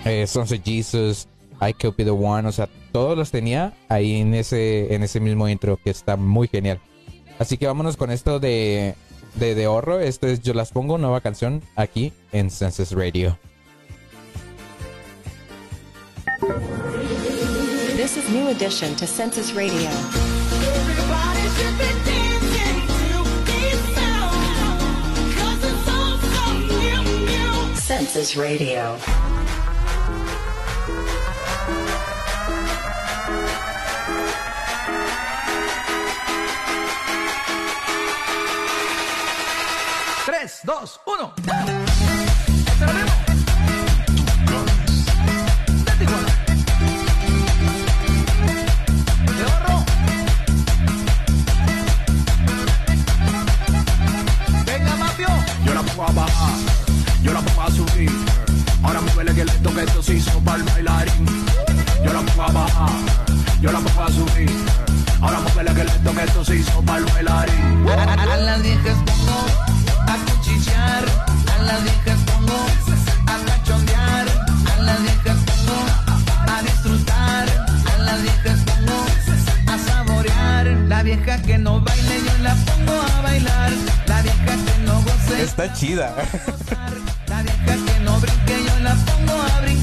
[0.06, 1.28] eh, of Jesus,
[1.62, 5.20] I Could Be The One, o sea, todos los tenía ahí en ese, en ese
[5.20, 6.80] mismo intro que está muy genial.
[7.40, 8.96] Así que vámonos con esto de,
[9.36, 10.00] de, de ahorro.
[10.00, 13.38] Esto es Yo las pongo, nueva canción aquí en Census Radio.
[17.96, 19.90] This is new addition to Census Radio.
[27.76, 28.98] Census Radio.
[40.26, 41.34] Tres, dos, uno.
[54.66, 55.28] Venga, mafio.
[55.66, 56.54] Yo la pongo a bajar,
[57.22, 58.12] yo la pongo a subir.
[58.82, 61.46] Ahora muévele que lento que esto se hizo para el bailarín.
[62.02, 62.90] Yo la pongo a bajar,
[63.60, 64.52] yo la pongo a subir.
[65.22, 67.90] Ahora muévele que lento que esto se hizo para el bailarín.
[67.90, 68.98] A las viejas
[71.74, 72.60] las viejas pongo
[73.26, 74.28] a cachondear,
[74.72, 75.80] a las viejas pongo
[76.54, 77.46] a disfrutar,
[77.92, 79.06] a las viejas pongo
[79.74, 80.68] a saborear.
[80.88, 83.72] La vieja que no baile yo la pongo a bailar,
[84.06, 85.44] la vieja que no goce.
[85.44, 86.14] Está chida.
[87.28, 89.83] La vieja que no brinque yo la pongo a brincar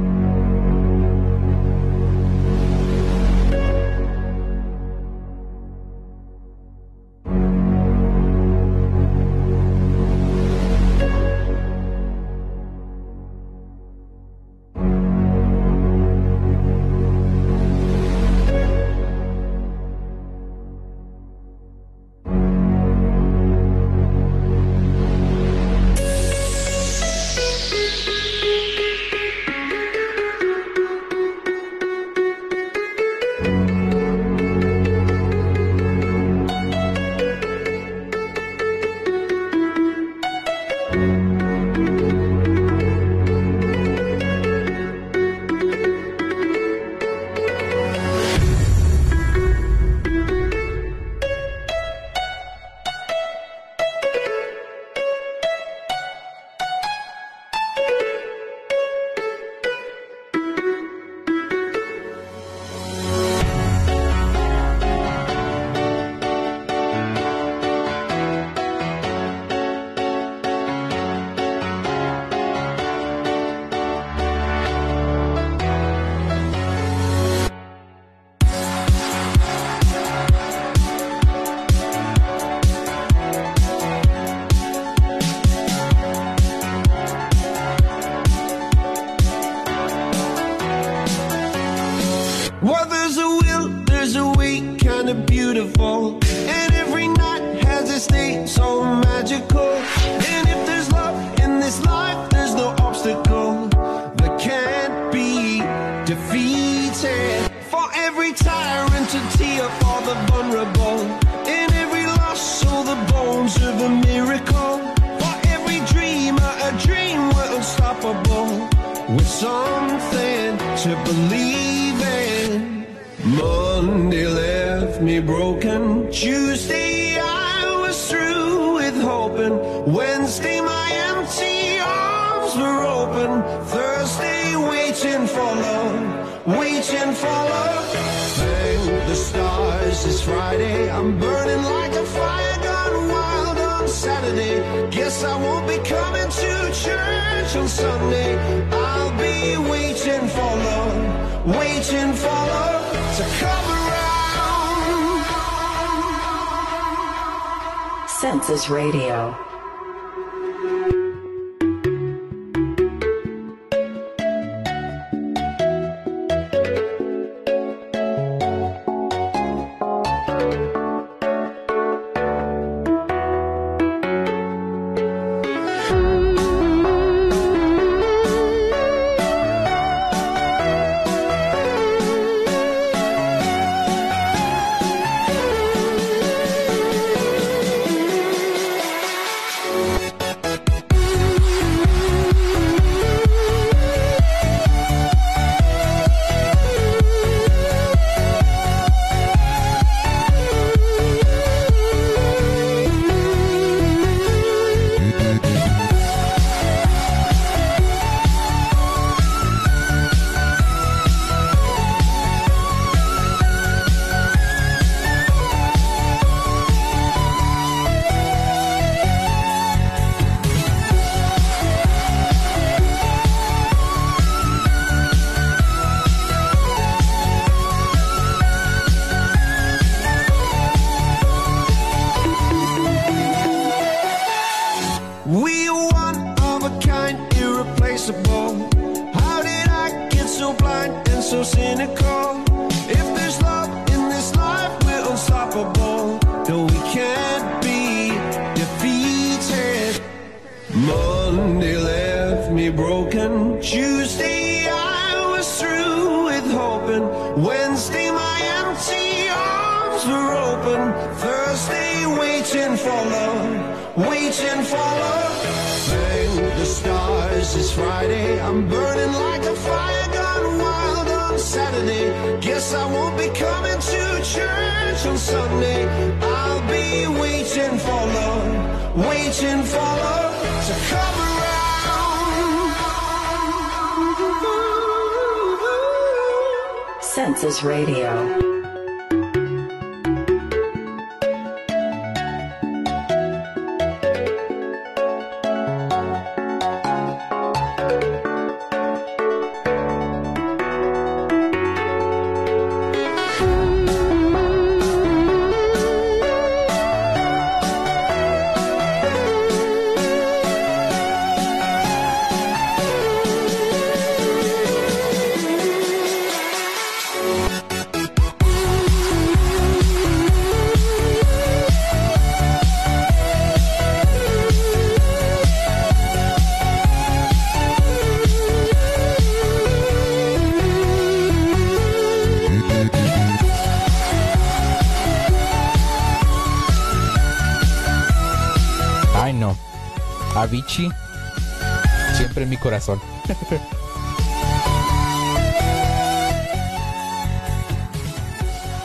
[342.61, 343.01] Corazón.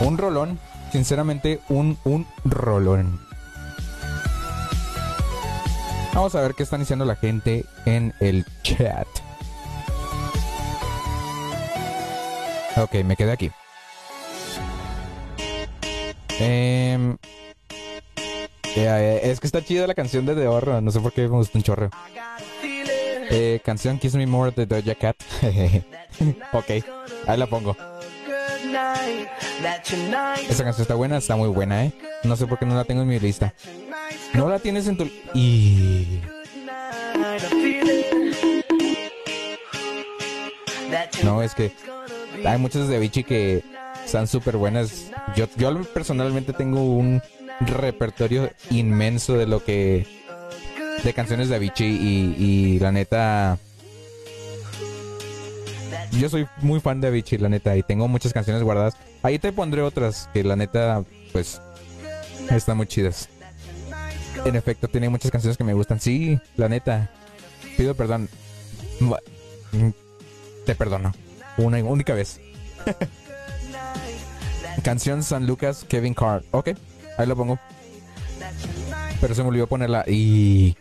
[0.01, 0.59] un rolón,
[0.91, 3.19] sinceramente, un, un rolón.
[6.13, 9.07] Vamos a ver qué están diciendo la gente en el chat.
[12.75, 13.51] Ok, me quedé aquí.
[16.39, 17.17] Em,
[18.75, 20.83] eh, es que está chida la canción de The Horror.
[20.83, 21.89] No sé por qué me gusta un chorro.
[23.29, 25.17] Eh, canción Kiss Me More de Doja Cat.
[26.53, 26.69] ok,
[27.27, 27.75] ahí la pongo.
[30.49, 31.93] Esa canción está buena, está muy buena, ¿eh?
[32.23, 33.53] No sé por qué no la tengo en mi lista.
[34.33, 35.09] No la tienes en tu...
[35.33, 36.21] Y...
[41.23, 41.71] No, es que
[42.45, 43.63] hay muchas de Avicii que
[44.05, 45.11] están súper buenas.
[45.35, 47.21] Yo, yo personalmente tengo un
[47.59, 50.16] repertorio inmenso de lo que...
[51.03, 53.57] De canciones de Avicii y, y la neta...
[56.11, 58.95] Yo soy muy fan de Avicii, la neta, y tengo muchas canciones guardadas.
[59.23, 61.61] Ahí te pondré otras que la neta, pues,
[62.49, 63.29] están muy chidas.
[64.45, 65.99] En efecto, tiene muchas canciones que me gustan.
[65.99, 67.11] Sí, la neta.
[67.75, 68.29] Pido perdón.
[70.65, 71.13] Te perdono.
[71.57, 72.39] Una única vez.
[74.83, 76.43] Canción San Lucas, Kevin Carr.
[76.51, 76.69] Ok,
[77.17, 77.59] ahí lo pongo.
[79.19, 80.77] Pero se me olvidó ponerla y...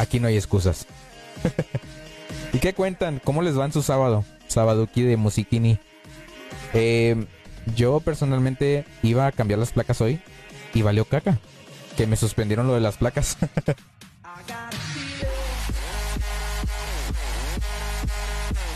[0.00, 0.86] Aquí no hay excusas.
[2.54, 3.20] ¿Y qué cuentan?
[3.22, 4.24] ¿Cómo les va en su sábado?
[4.56, 5.78] Aquí de Musiquini.
[6.72, 7.26] Eh,
[7.76, 10.22] yo personalmente iba a cambiar las placas hoy
[10.72, 11.38] y valió caca.
[11.98, 13.36] Que me suspendieron lo de las placas.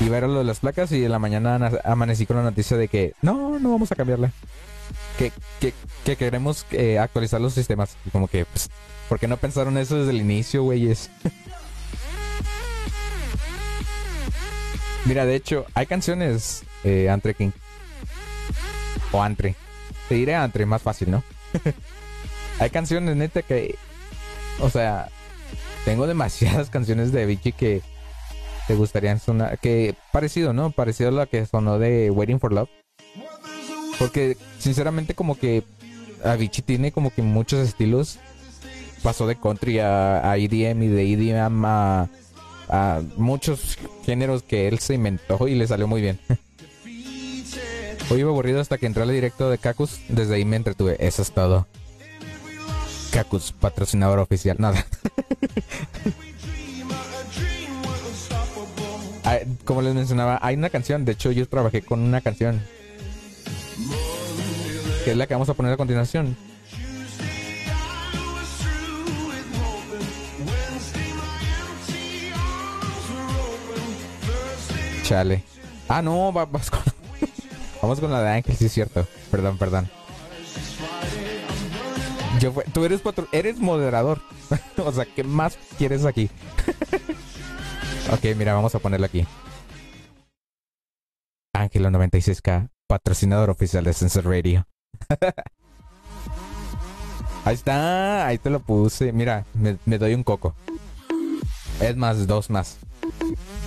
[0.01, 2.77] iba a ver lo de las placas y en la mañana amanecí con la noticia
[2.77, 4.31] de que no, no vamos a cambiarla.
[5.19, 5.33] Que,
[6.05, 7.97] que, queremos eh, actualizar los sistemas.
[8.13, 8.69] Como que, pues,
[9.09, 11.11] ¿por qué no pensaron eso desde el inicio, güeyes?
[15.05, 17.51] Mira, de hecho, hay canciones eh, Antre King.
[19.13, 19.55] O Antre.
[20.09, 21.23] Te diré Antre, más fácil, ¿no?
[22.59, 23.77] hay canciones, neta, que.
[24.61, 25.09] O sea,
[25.85, 27.83] tengo demasiadas canciones de Vicky que
[28.67, 29.59] te gustarían sonar.
[29.59, 30.71] Que parecido, ¿no?
[30.71, 32.71] Parecido a la que sonó de Waiting for Love.
[33.99, 35.63] Porque, sinceramente, como que
[36.25, 38.19] Avicii tiene como que muchos estilos.
[39.03, 42.09] Pasó de country a, a EDM y de EDM a
[42.69, 46.19] a muchos géneros que él se inventó y le salió muy bien.
[48.11, 50.01] Hoy iba aburrido hasta que entré al directo de Cacus.
[50.09, 50.97] Desde ahí me entretuve.
[51.01, 51.67] Eso es todo.
[53.13, 54.57] Cacus, patrocinador oficial.
[54.59, 54.85] Nada.
[59.65, 61.07] Como les mencionaba, hay una canción.
[61.07, 62.61] De hecho, yo trabajé con una canción.
[65.05, 66.35] Que es la que vamos a poner a continuación.
[75.03, 75.45] Chale.
[75.89, 76.81] Ah, no, vamos con,
[77.83, 79.07] vamos con la de Ángel, sí es cierto.
[79.31, 79.91] Perdón, perdón.
[82.41, 83.03] Yo tú eres
[83.33, 84.23] eres moderador.
[84.79, 86.31] o sea, ¿qué más quieres aquí?
[88.11, 89.27] ok, mira, vamos a ponerla aquí.
[91.53, 94.67] Ángel 96K, patrocinador oficial de Sensor Radio.
[97.45, 99.13] ahí está, ahí te lo puse.
[99.13, 100.55] Mira, me, doy un coco.
[101.81, 102.79] Es más, dos más.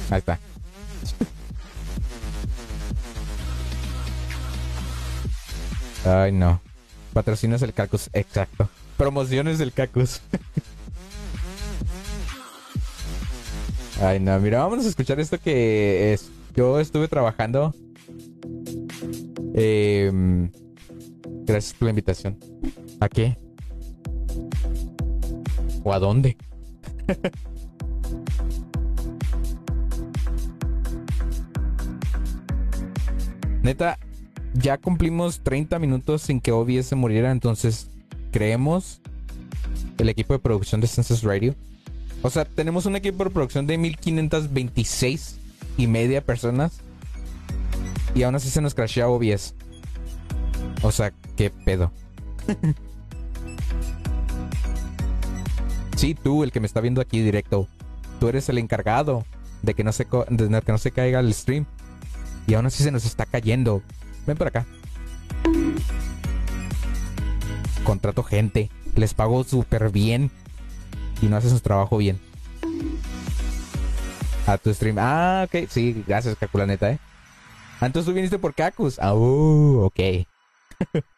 [0.10, 0.40] Ahí está.
[6.06, 6.62] Ay, no.
[7.14, 8.70] Patrocinas el Cacus, exacto.
[8.96, 10.22] Promociones del Cacus.
[14.02, 16.30] Ay, no, mira, vamos a escuchar esto que es.
[16.56, 17.74] Yo estuve trabajando.
[19.56, 20.52] Em,
[21.46, 22.38] gracias por la invitación.
[23.00, 23.38] ¿A qué?
[25.84, 26.38] ¿O a dónde?
[33.64, 33.98] Neta,
[34.54, 37.90] ya cumplimos 30 minutos sin que Obi se muriera, entonces
[38.32, 39.02] creemos
[39.98, 41.56] el equipo de producción de Census Radio.
[42.22, 45.38] O sea, tenemos un equipo de producción de 1526
[45.78, 46.82] y media personas.
[48.16, 49.54] Y aún así se nos crashea OBS.
[50.82, 51.92] O sea, qué pedo.
[55.96, 57.68] sí, tú, el que me está viendo aquí directo.
[58.20, 59.26] Tú eres el encargado
[59.62, 61.66] de que no se, de que no se caiga el stream.
[62.46, 63.82] Y aún así se nos está cayendo.
[64.26, 64.66] Ven por acá.
[67.84, 68.70] Contrato gente.
[68.96, 70.32] Les pago súper bien.
[71.22, 72.20] Y no hacen su trabajo bien.
[74.46, 74.98] A tu stream.
[75.00, 75.68] Ah, ok.
[75.70, 77.00] Sí, gracias, Caculaneta, eh.
[77.80, 78.98] Ah, entonces tú viniste por Cacus.
[79.00, 80.00] Ah, uh, ok.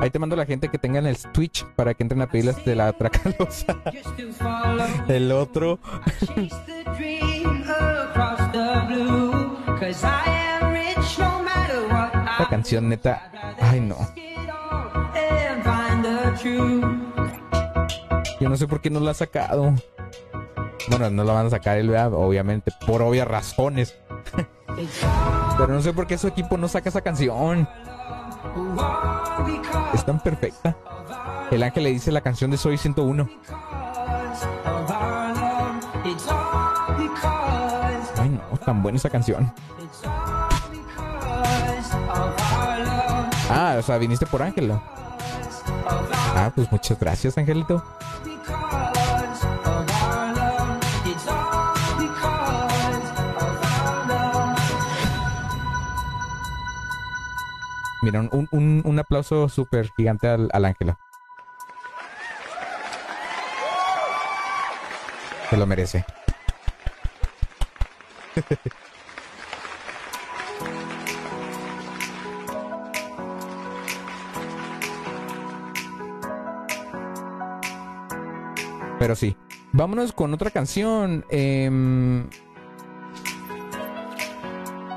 [0.00, 2.64] Ahí te mando a la gente que tengan el Twitch para que entren a pedirles
[2.64, 3.76] de la Tracalosa.
[5.08, 5.78] El otro.
[12.30, 13.30] Esta canción neta.
[13.60, 13.98] Ay no.
[18.40, 19.74] Yo no sé por qué no la ha sacado.
[20.88, 22.12] Bueno, no la van a sacar el ¿verdad?
[22.14, 23.94] obviamente, por obvias razones.
[25.58, 27.68] Pero no sé por qué su equipo no saca esa canción.
[29.92, 30.76] Es tan perfecta.
[31.50, 33.28] El ángel le dice la canción de Soy 101.
[38.16, 39.52] Ay, no, tan buena esa canción.
[43.50, 44.80] Ah, o sea, viniste por Ángela.
[46.36, 47.82] Ah, pues muchas gracias, Angelito.
[58.02, 60.98] Miren un, un, un aplauso súper gigante al, al Ángela.
[65.50, 66.04] Se lo merece.
[79.00, 79.36] Pero sí.
[79.72, 81.24] Vámonos con otra canción.
[81.30, 81.66] Eh,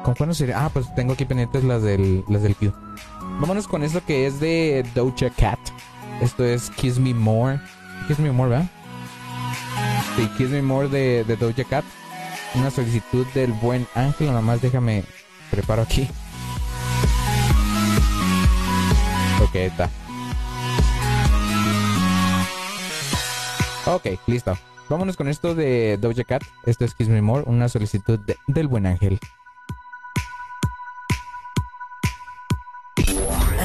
[0.04, 0.66] ¿Con cuándo sería?
[0.66, 2.74] Ah, pues tengo aquí pendientes las del, las del Q.
[3.40, 5.60] Vámonos con esto que es de Doja Cat.
[6.22, 7.60] Esto es Kiss Me More.
[8.08, 8.70] Kiss Me More, ¿verdad?
[10.16, 11.84] Sí, Kiss Me More de, de Doja Cat.
[12.56, 14.28] Una solicitud del buen Ángel.
[14.28, 15.04] Nada más déjame
[15.52, 16.08] preparo aquí.
[19.42, 19.90] Ok, está.
[23.86, 24.58] Ok, listo.
[24.90, 26.44] Vámonos con esto de Doja Cat.
[26.66, 29.20] Esto es Kiss Me More, una solicitud del buen Ángel.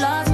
[0.00, 0.33] lost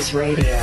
[0.00, 0.59] Census Radio.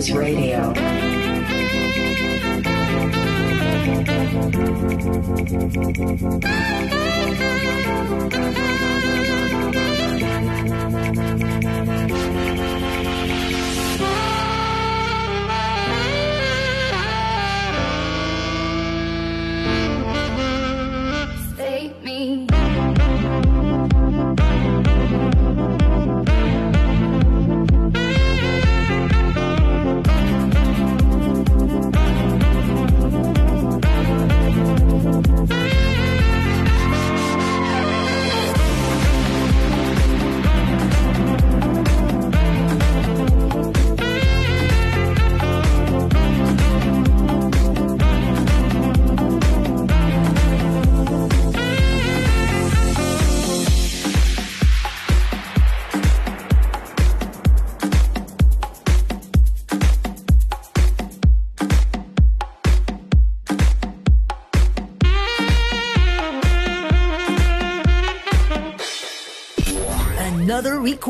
[0.00, 0.72] Senses Radio.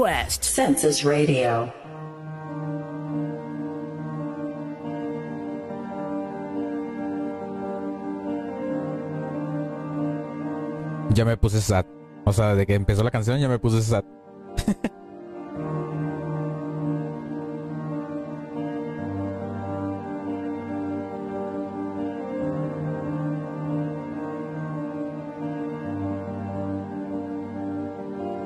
[0.01, 0.45] Request.
[0.45, 1.73] Census Radio.
[11.13, 11.85] Ya me puse sad.
[12.25, 14.05] O sea, de que empezó la canción ya me puse sad.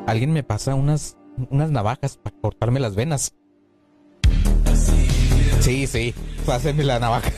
[0.07, 1.17] Alguien me pasa unas,
[1.51, 3.35] unas navajas para cortarme las venas.
[5.61, 6.15] Sí, sí,
[6.47, 7.31] pásenme la navaja.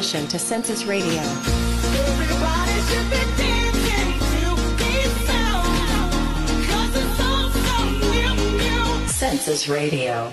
[0.00, 1.20] Addition to Census Radio.
[9.08, 10.32] Census Radio.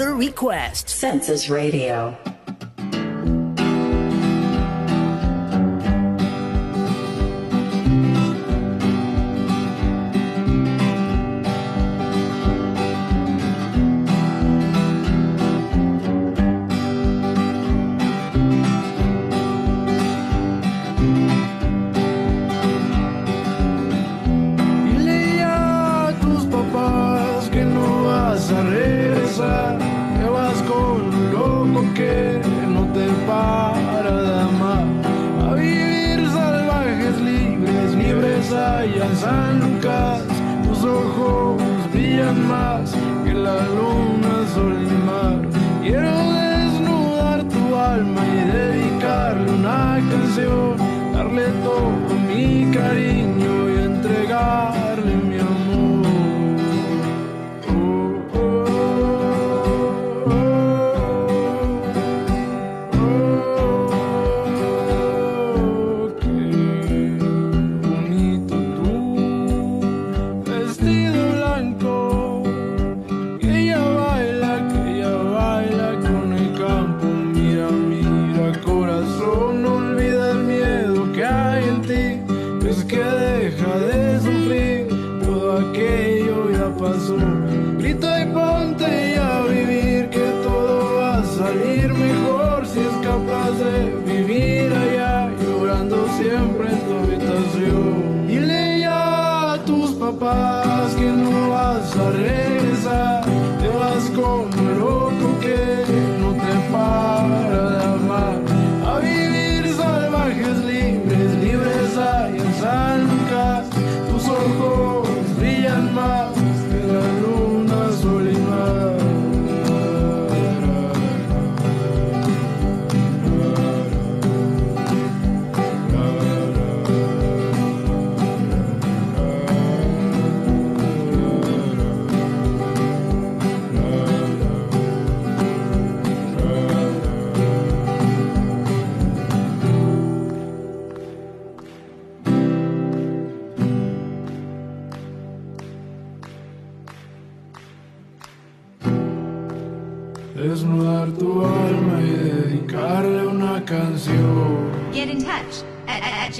[0.00, 0.88] Another request.
[0.88, 2.16] Census Radio.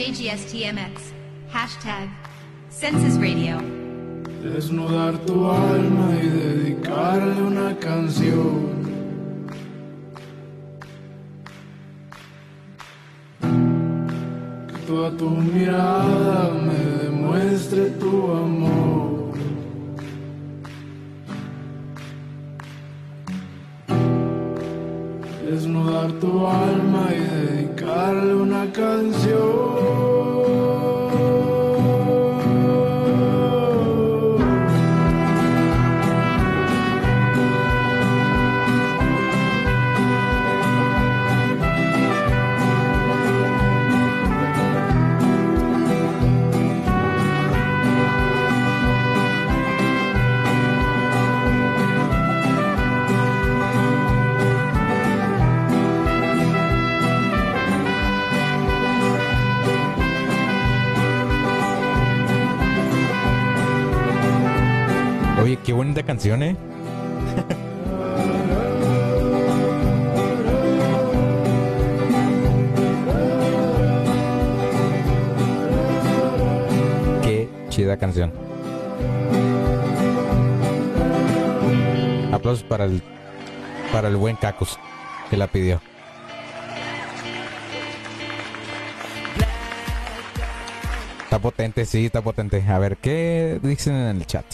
[0.08, 1.12] JGSTMX.
[1.50, 2.08] Hashtag
[2.70, 3.60] Census Radio.
[4.42, 8.88] Desnudar tu alma y dedicarle una canción.
[14.68, 18.57] Que toda tu mirada me demuestre tu amor.
[85.38, 85.80] La pidió.
[91.24, 92.62] Está potente, sí, está potente.
[92.66, 94.46] A ver, ¿qué dicen en el chat?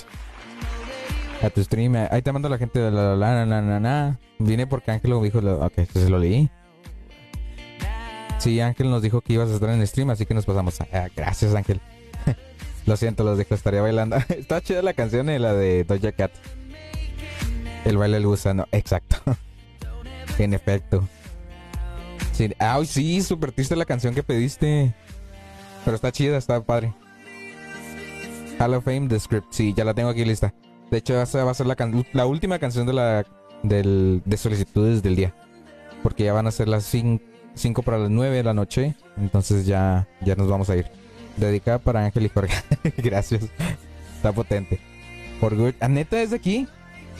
[1.43, 4.19] A tu stream, ahí te mando la gente de la la la la la.
[4.39, 6.51] Vine porque Ángel lo dijo, lo- ok, entonces lo leí.
[8.39, 10.81] Sí, Ángel nos dijo que ibas a estar en el stream, así que nos pasamos.
[10.93, 11.81] Ah, gracias, Ángel.
[12.87, 14.17] lo siento, los dijo, estaría bailando.
[14.29, 16.33] Está chida la canción, eh, la de Doja Cat.
[17.85, 19.17] El baile del gusano, exacto.
[20.39, 21.07] en efecto.
[22.33, 22.51] Sí,
[22.87, 24.95] sí, súper triste la canción que pediste.
[25.85, 26.95] Pero está chida, está padre.
[28.59, 29.49] Hall of Fame, The Script.
[29.51, 30.55] Sí, ya la tengo aquí lista.
[30.91, 33.27] De hecho, esa va a ser la, última canción de la
[33.63, 35.35] del, de solicitudes del día.
[36.03, 38.95] Porque ya van a ser las 5 para las 9 de la noche.
[39.17, 40.87] Entonces ya, nos vamos a ir.
[41.37, 42.55] Dedicada para Ángel y Jorge.
[42.99, 43.43] Gracias.
[44.17, 44.79] Está potente.
[45.41, 45.75] Por good.
[45.81, 46.69] ¿A neta es de aquí?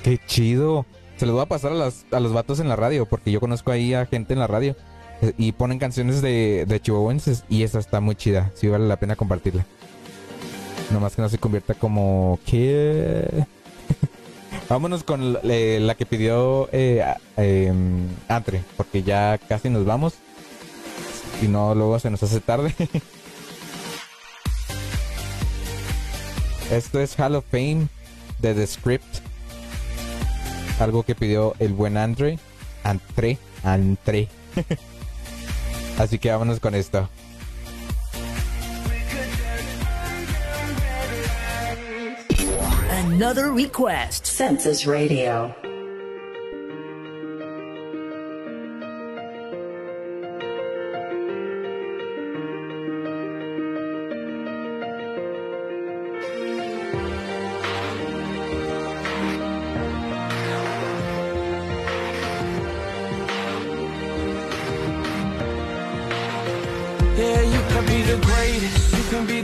[0.03, 0.87] Qué chido.
[1.17, 3.41] Se los voy a pasar a, las- a los vatos en la radio, porque yo
[3.41, 4.77] conozco ahí a gente en la radio.
[5.23, 8.51] eh, Y ponen canciones de, de chihuahuenses y esa está muy chida.
[8.55, 9.65] Sí vale la pena compartirla.
[10.91, 12.39] Nomás que no se convierta como...
[12.45, 13.47] ¿Qué?
[14.69, 17.05] Vámonos con eh, la que pidió eh,
[17.37, 20.15] em, Andre, porque ya casi nos vamos.
[21.41, 22.75] Si no, luego se nos hace tarde.
[26.71, 27.89] Esto es Hall of Fame
[28.41, 29.19] de The Script.
[30.81, 32.39] Algo que pidió el buen Andre.
[32.83, 33.39] Andre.
[33.63, 34.29] Andre.
[35.99, 37.09] Así que vámonos con esto.
[42.91, 44.27] Another request.
[44.27, 45.64] Census Radio.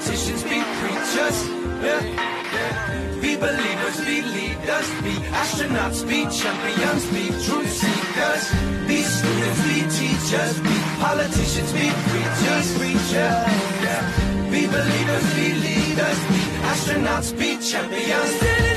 [0.00, 1.38] politicians, be preachers.
[1.84, 3.20] Yeah.
[3.20, 8.44] Be believers, be leaders, be astronauts, be champions, be truth seekers.
[8.88, 13.12] Be students, be teachers, be politicians, be preachers, preachers.
[13.12, 14.50] Yeah.
[14.50, 18.69] Be believers, be leaders, be astronauts, be champions.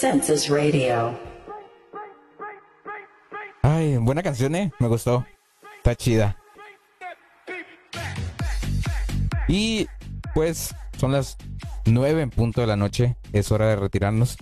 [0.00, 1.14] Census Radio.
[3.62, 4.72] Ay, buena canción, eh.
[4.78, 5.26] Me gustó.
[5.80, 6.36] Está chida.
[9.48, 9.86] Y
[10.34, 11.38] pues son las
[11.86, 13.16] 9 en punto de la noche.
[13.32, 14.36] Es hora de retirarnos.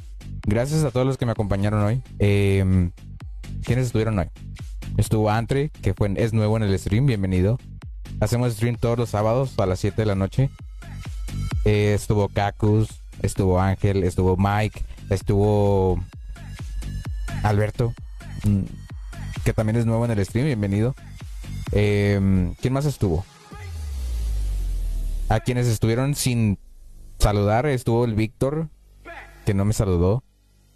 [0.45, 2.03] Gracias a todos los que me acompañaron hoy.
[2.19, 2.91] Eh,
[3.63, 4.29] ¿Quiénes estuvieron hoy?
[4.97, 7.07] Estuvo Andre, que fue, es nuevo en el stream.
[7.07, 7.57] Bienvenido.
[8.19, 10.51] Hacemos stream todos los sábados a las 7 de la noche.
[11.65, 16.03] Eh, estuvo Cacus, estuvo Ángel, estuvo Mike, estuvo
[17.45, 17.95] Alberto,
[18.43, 18.63] mm,
[19.45, 20.47] que también es nuevo en el stream.
[20.47, 20.97] Bienvenido.
[21.73, 23.25] Eh, ¿Quién más estuvo?
[25.29, 26.59] A quienes estuvieron sin
[27.19, 28.69] saludar estuvo el Víctor,
[29.45, 30.23] que no me saludó.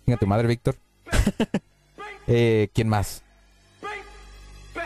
[0.06, 0.76] Venga tu madre, Víctor.
[2.28, 3.24] Eh, ¿Quién más?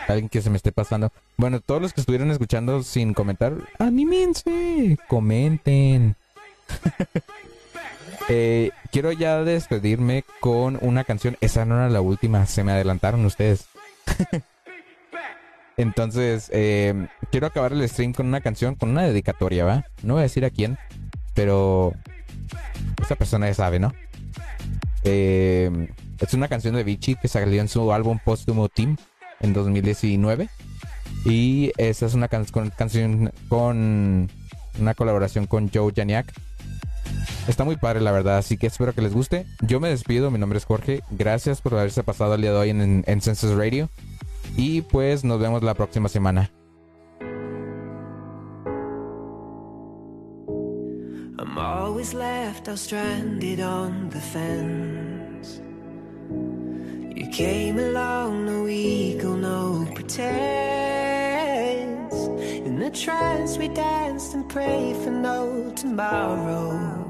[0.07, 1.11] Alguien que se me esté pasando.
[1.37, 6.15] Bueno, todos los que estuvieron escuchando sin comentar, anímense, comenten.
[8.29, 11.37] Eh, quiero ya despedirme con una canción.
[11.39, 13.67] Esa no era la última, se me adelantaron ustedes.
[15.77, 19.85] Entonces, eh, quiero acabar el stream con una canción, con una dedicatoria, ¿va?
[20.03, 20.77] No voy a decir a quién,
[21.35, 21.93] pero
[23.01, 23.93] esa persona ya sabe, ¿no?
[25.03, 25.89] Eh,
[26.19, 28.97] es una canción de Vichy que salió en su álbum póstumo Team
[29.39, 30.49] en 2019.
[31.25, 32.45] Y esa es una can-
[32.75, 34.29] canción con
[34.79, 36.33] una colaboración con Joe Janiak.
[37.47, 39.45] Está muy padre, la verdad, así que espero que les guste.
[39.61, 41.01] Yo me despido, mi nombre es Jorge.
[41.11, 43.89] Gracias por haberse pasado el día de hoy en, en Census Radio.
[44.57, 46.49] Y pues nos vemos la próxima semana.
[51.37, 55.61] I'm always left out stranded on the fence.
[57.15, 60.27] You came along, no ego, no pretense.
[62.65, 67.05] In the trance, we danced and prayed for no tomorrow.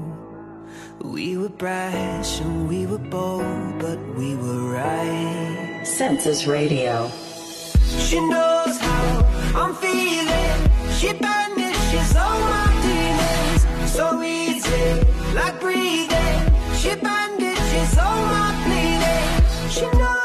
[1.00, 5.80] We were brash and we were bold, but we were right.
[5.84, 7.10] Census Radio.
[7.96, 9.24] She knows how
[9.54, 10.60] I'm feeling.
[10.98, 13.92] She banishes all my demons.
[13.92, 15.00] So easy,
[15.34, 16.38] like breathing.
[16.76, 19.70] She bandages all my bleeding.
[19.70, 20.17] She knows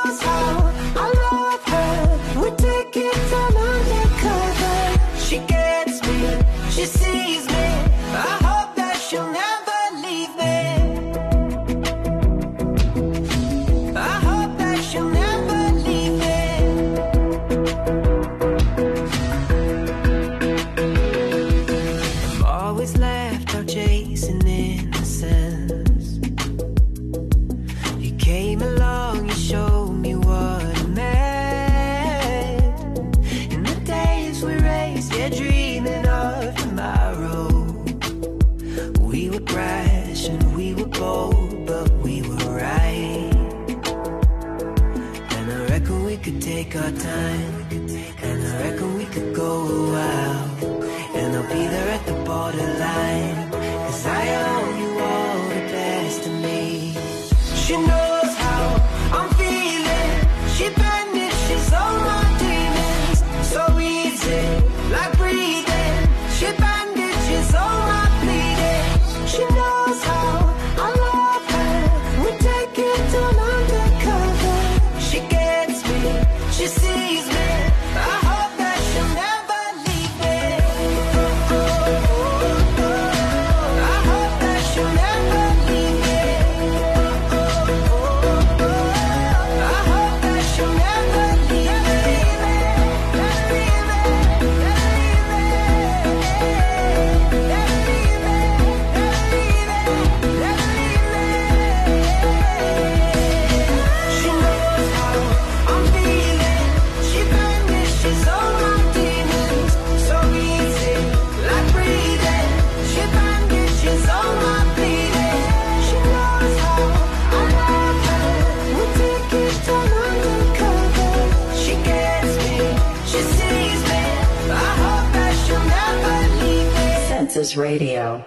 [127.55, 128.25] Radio.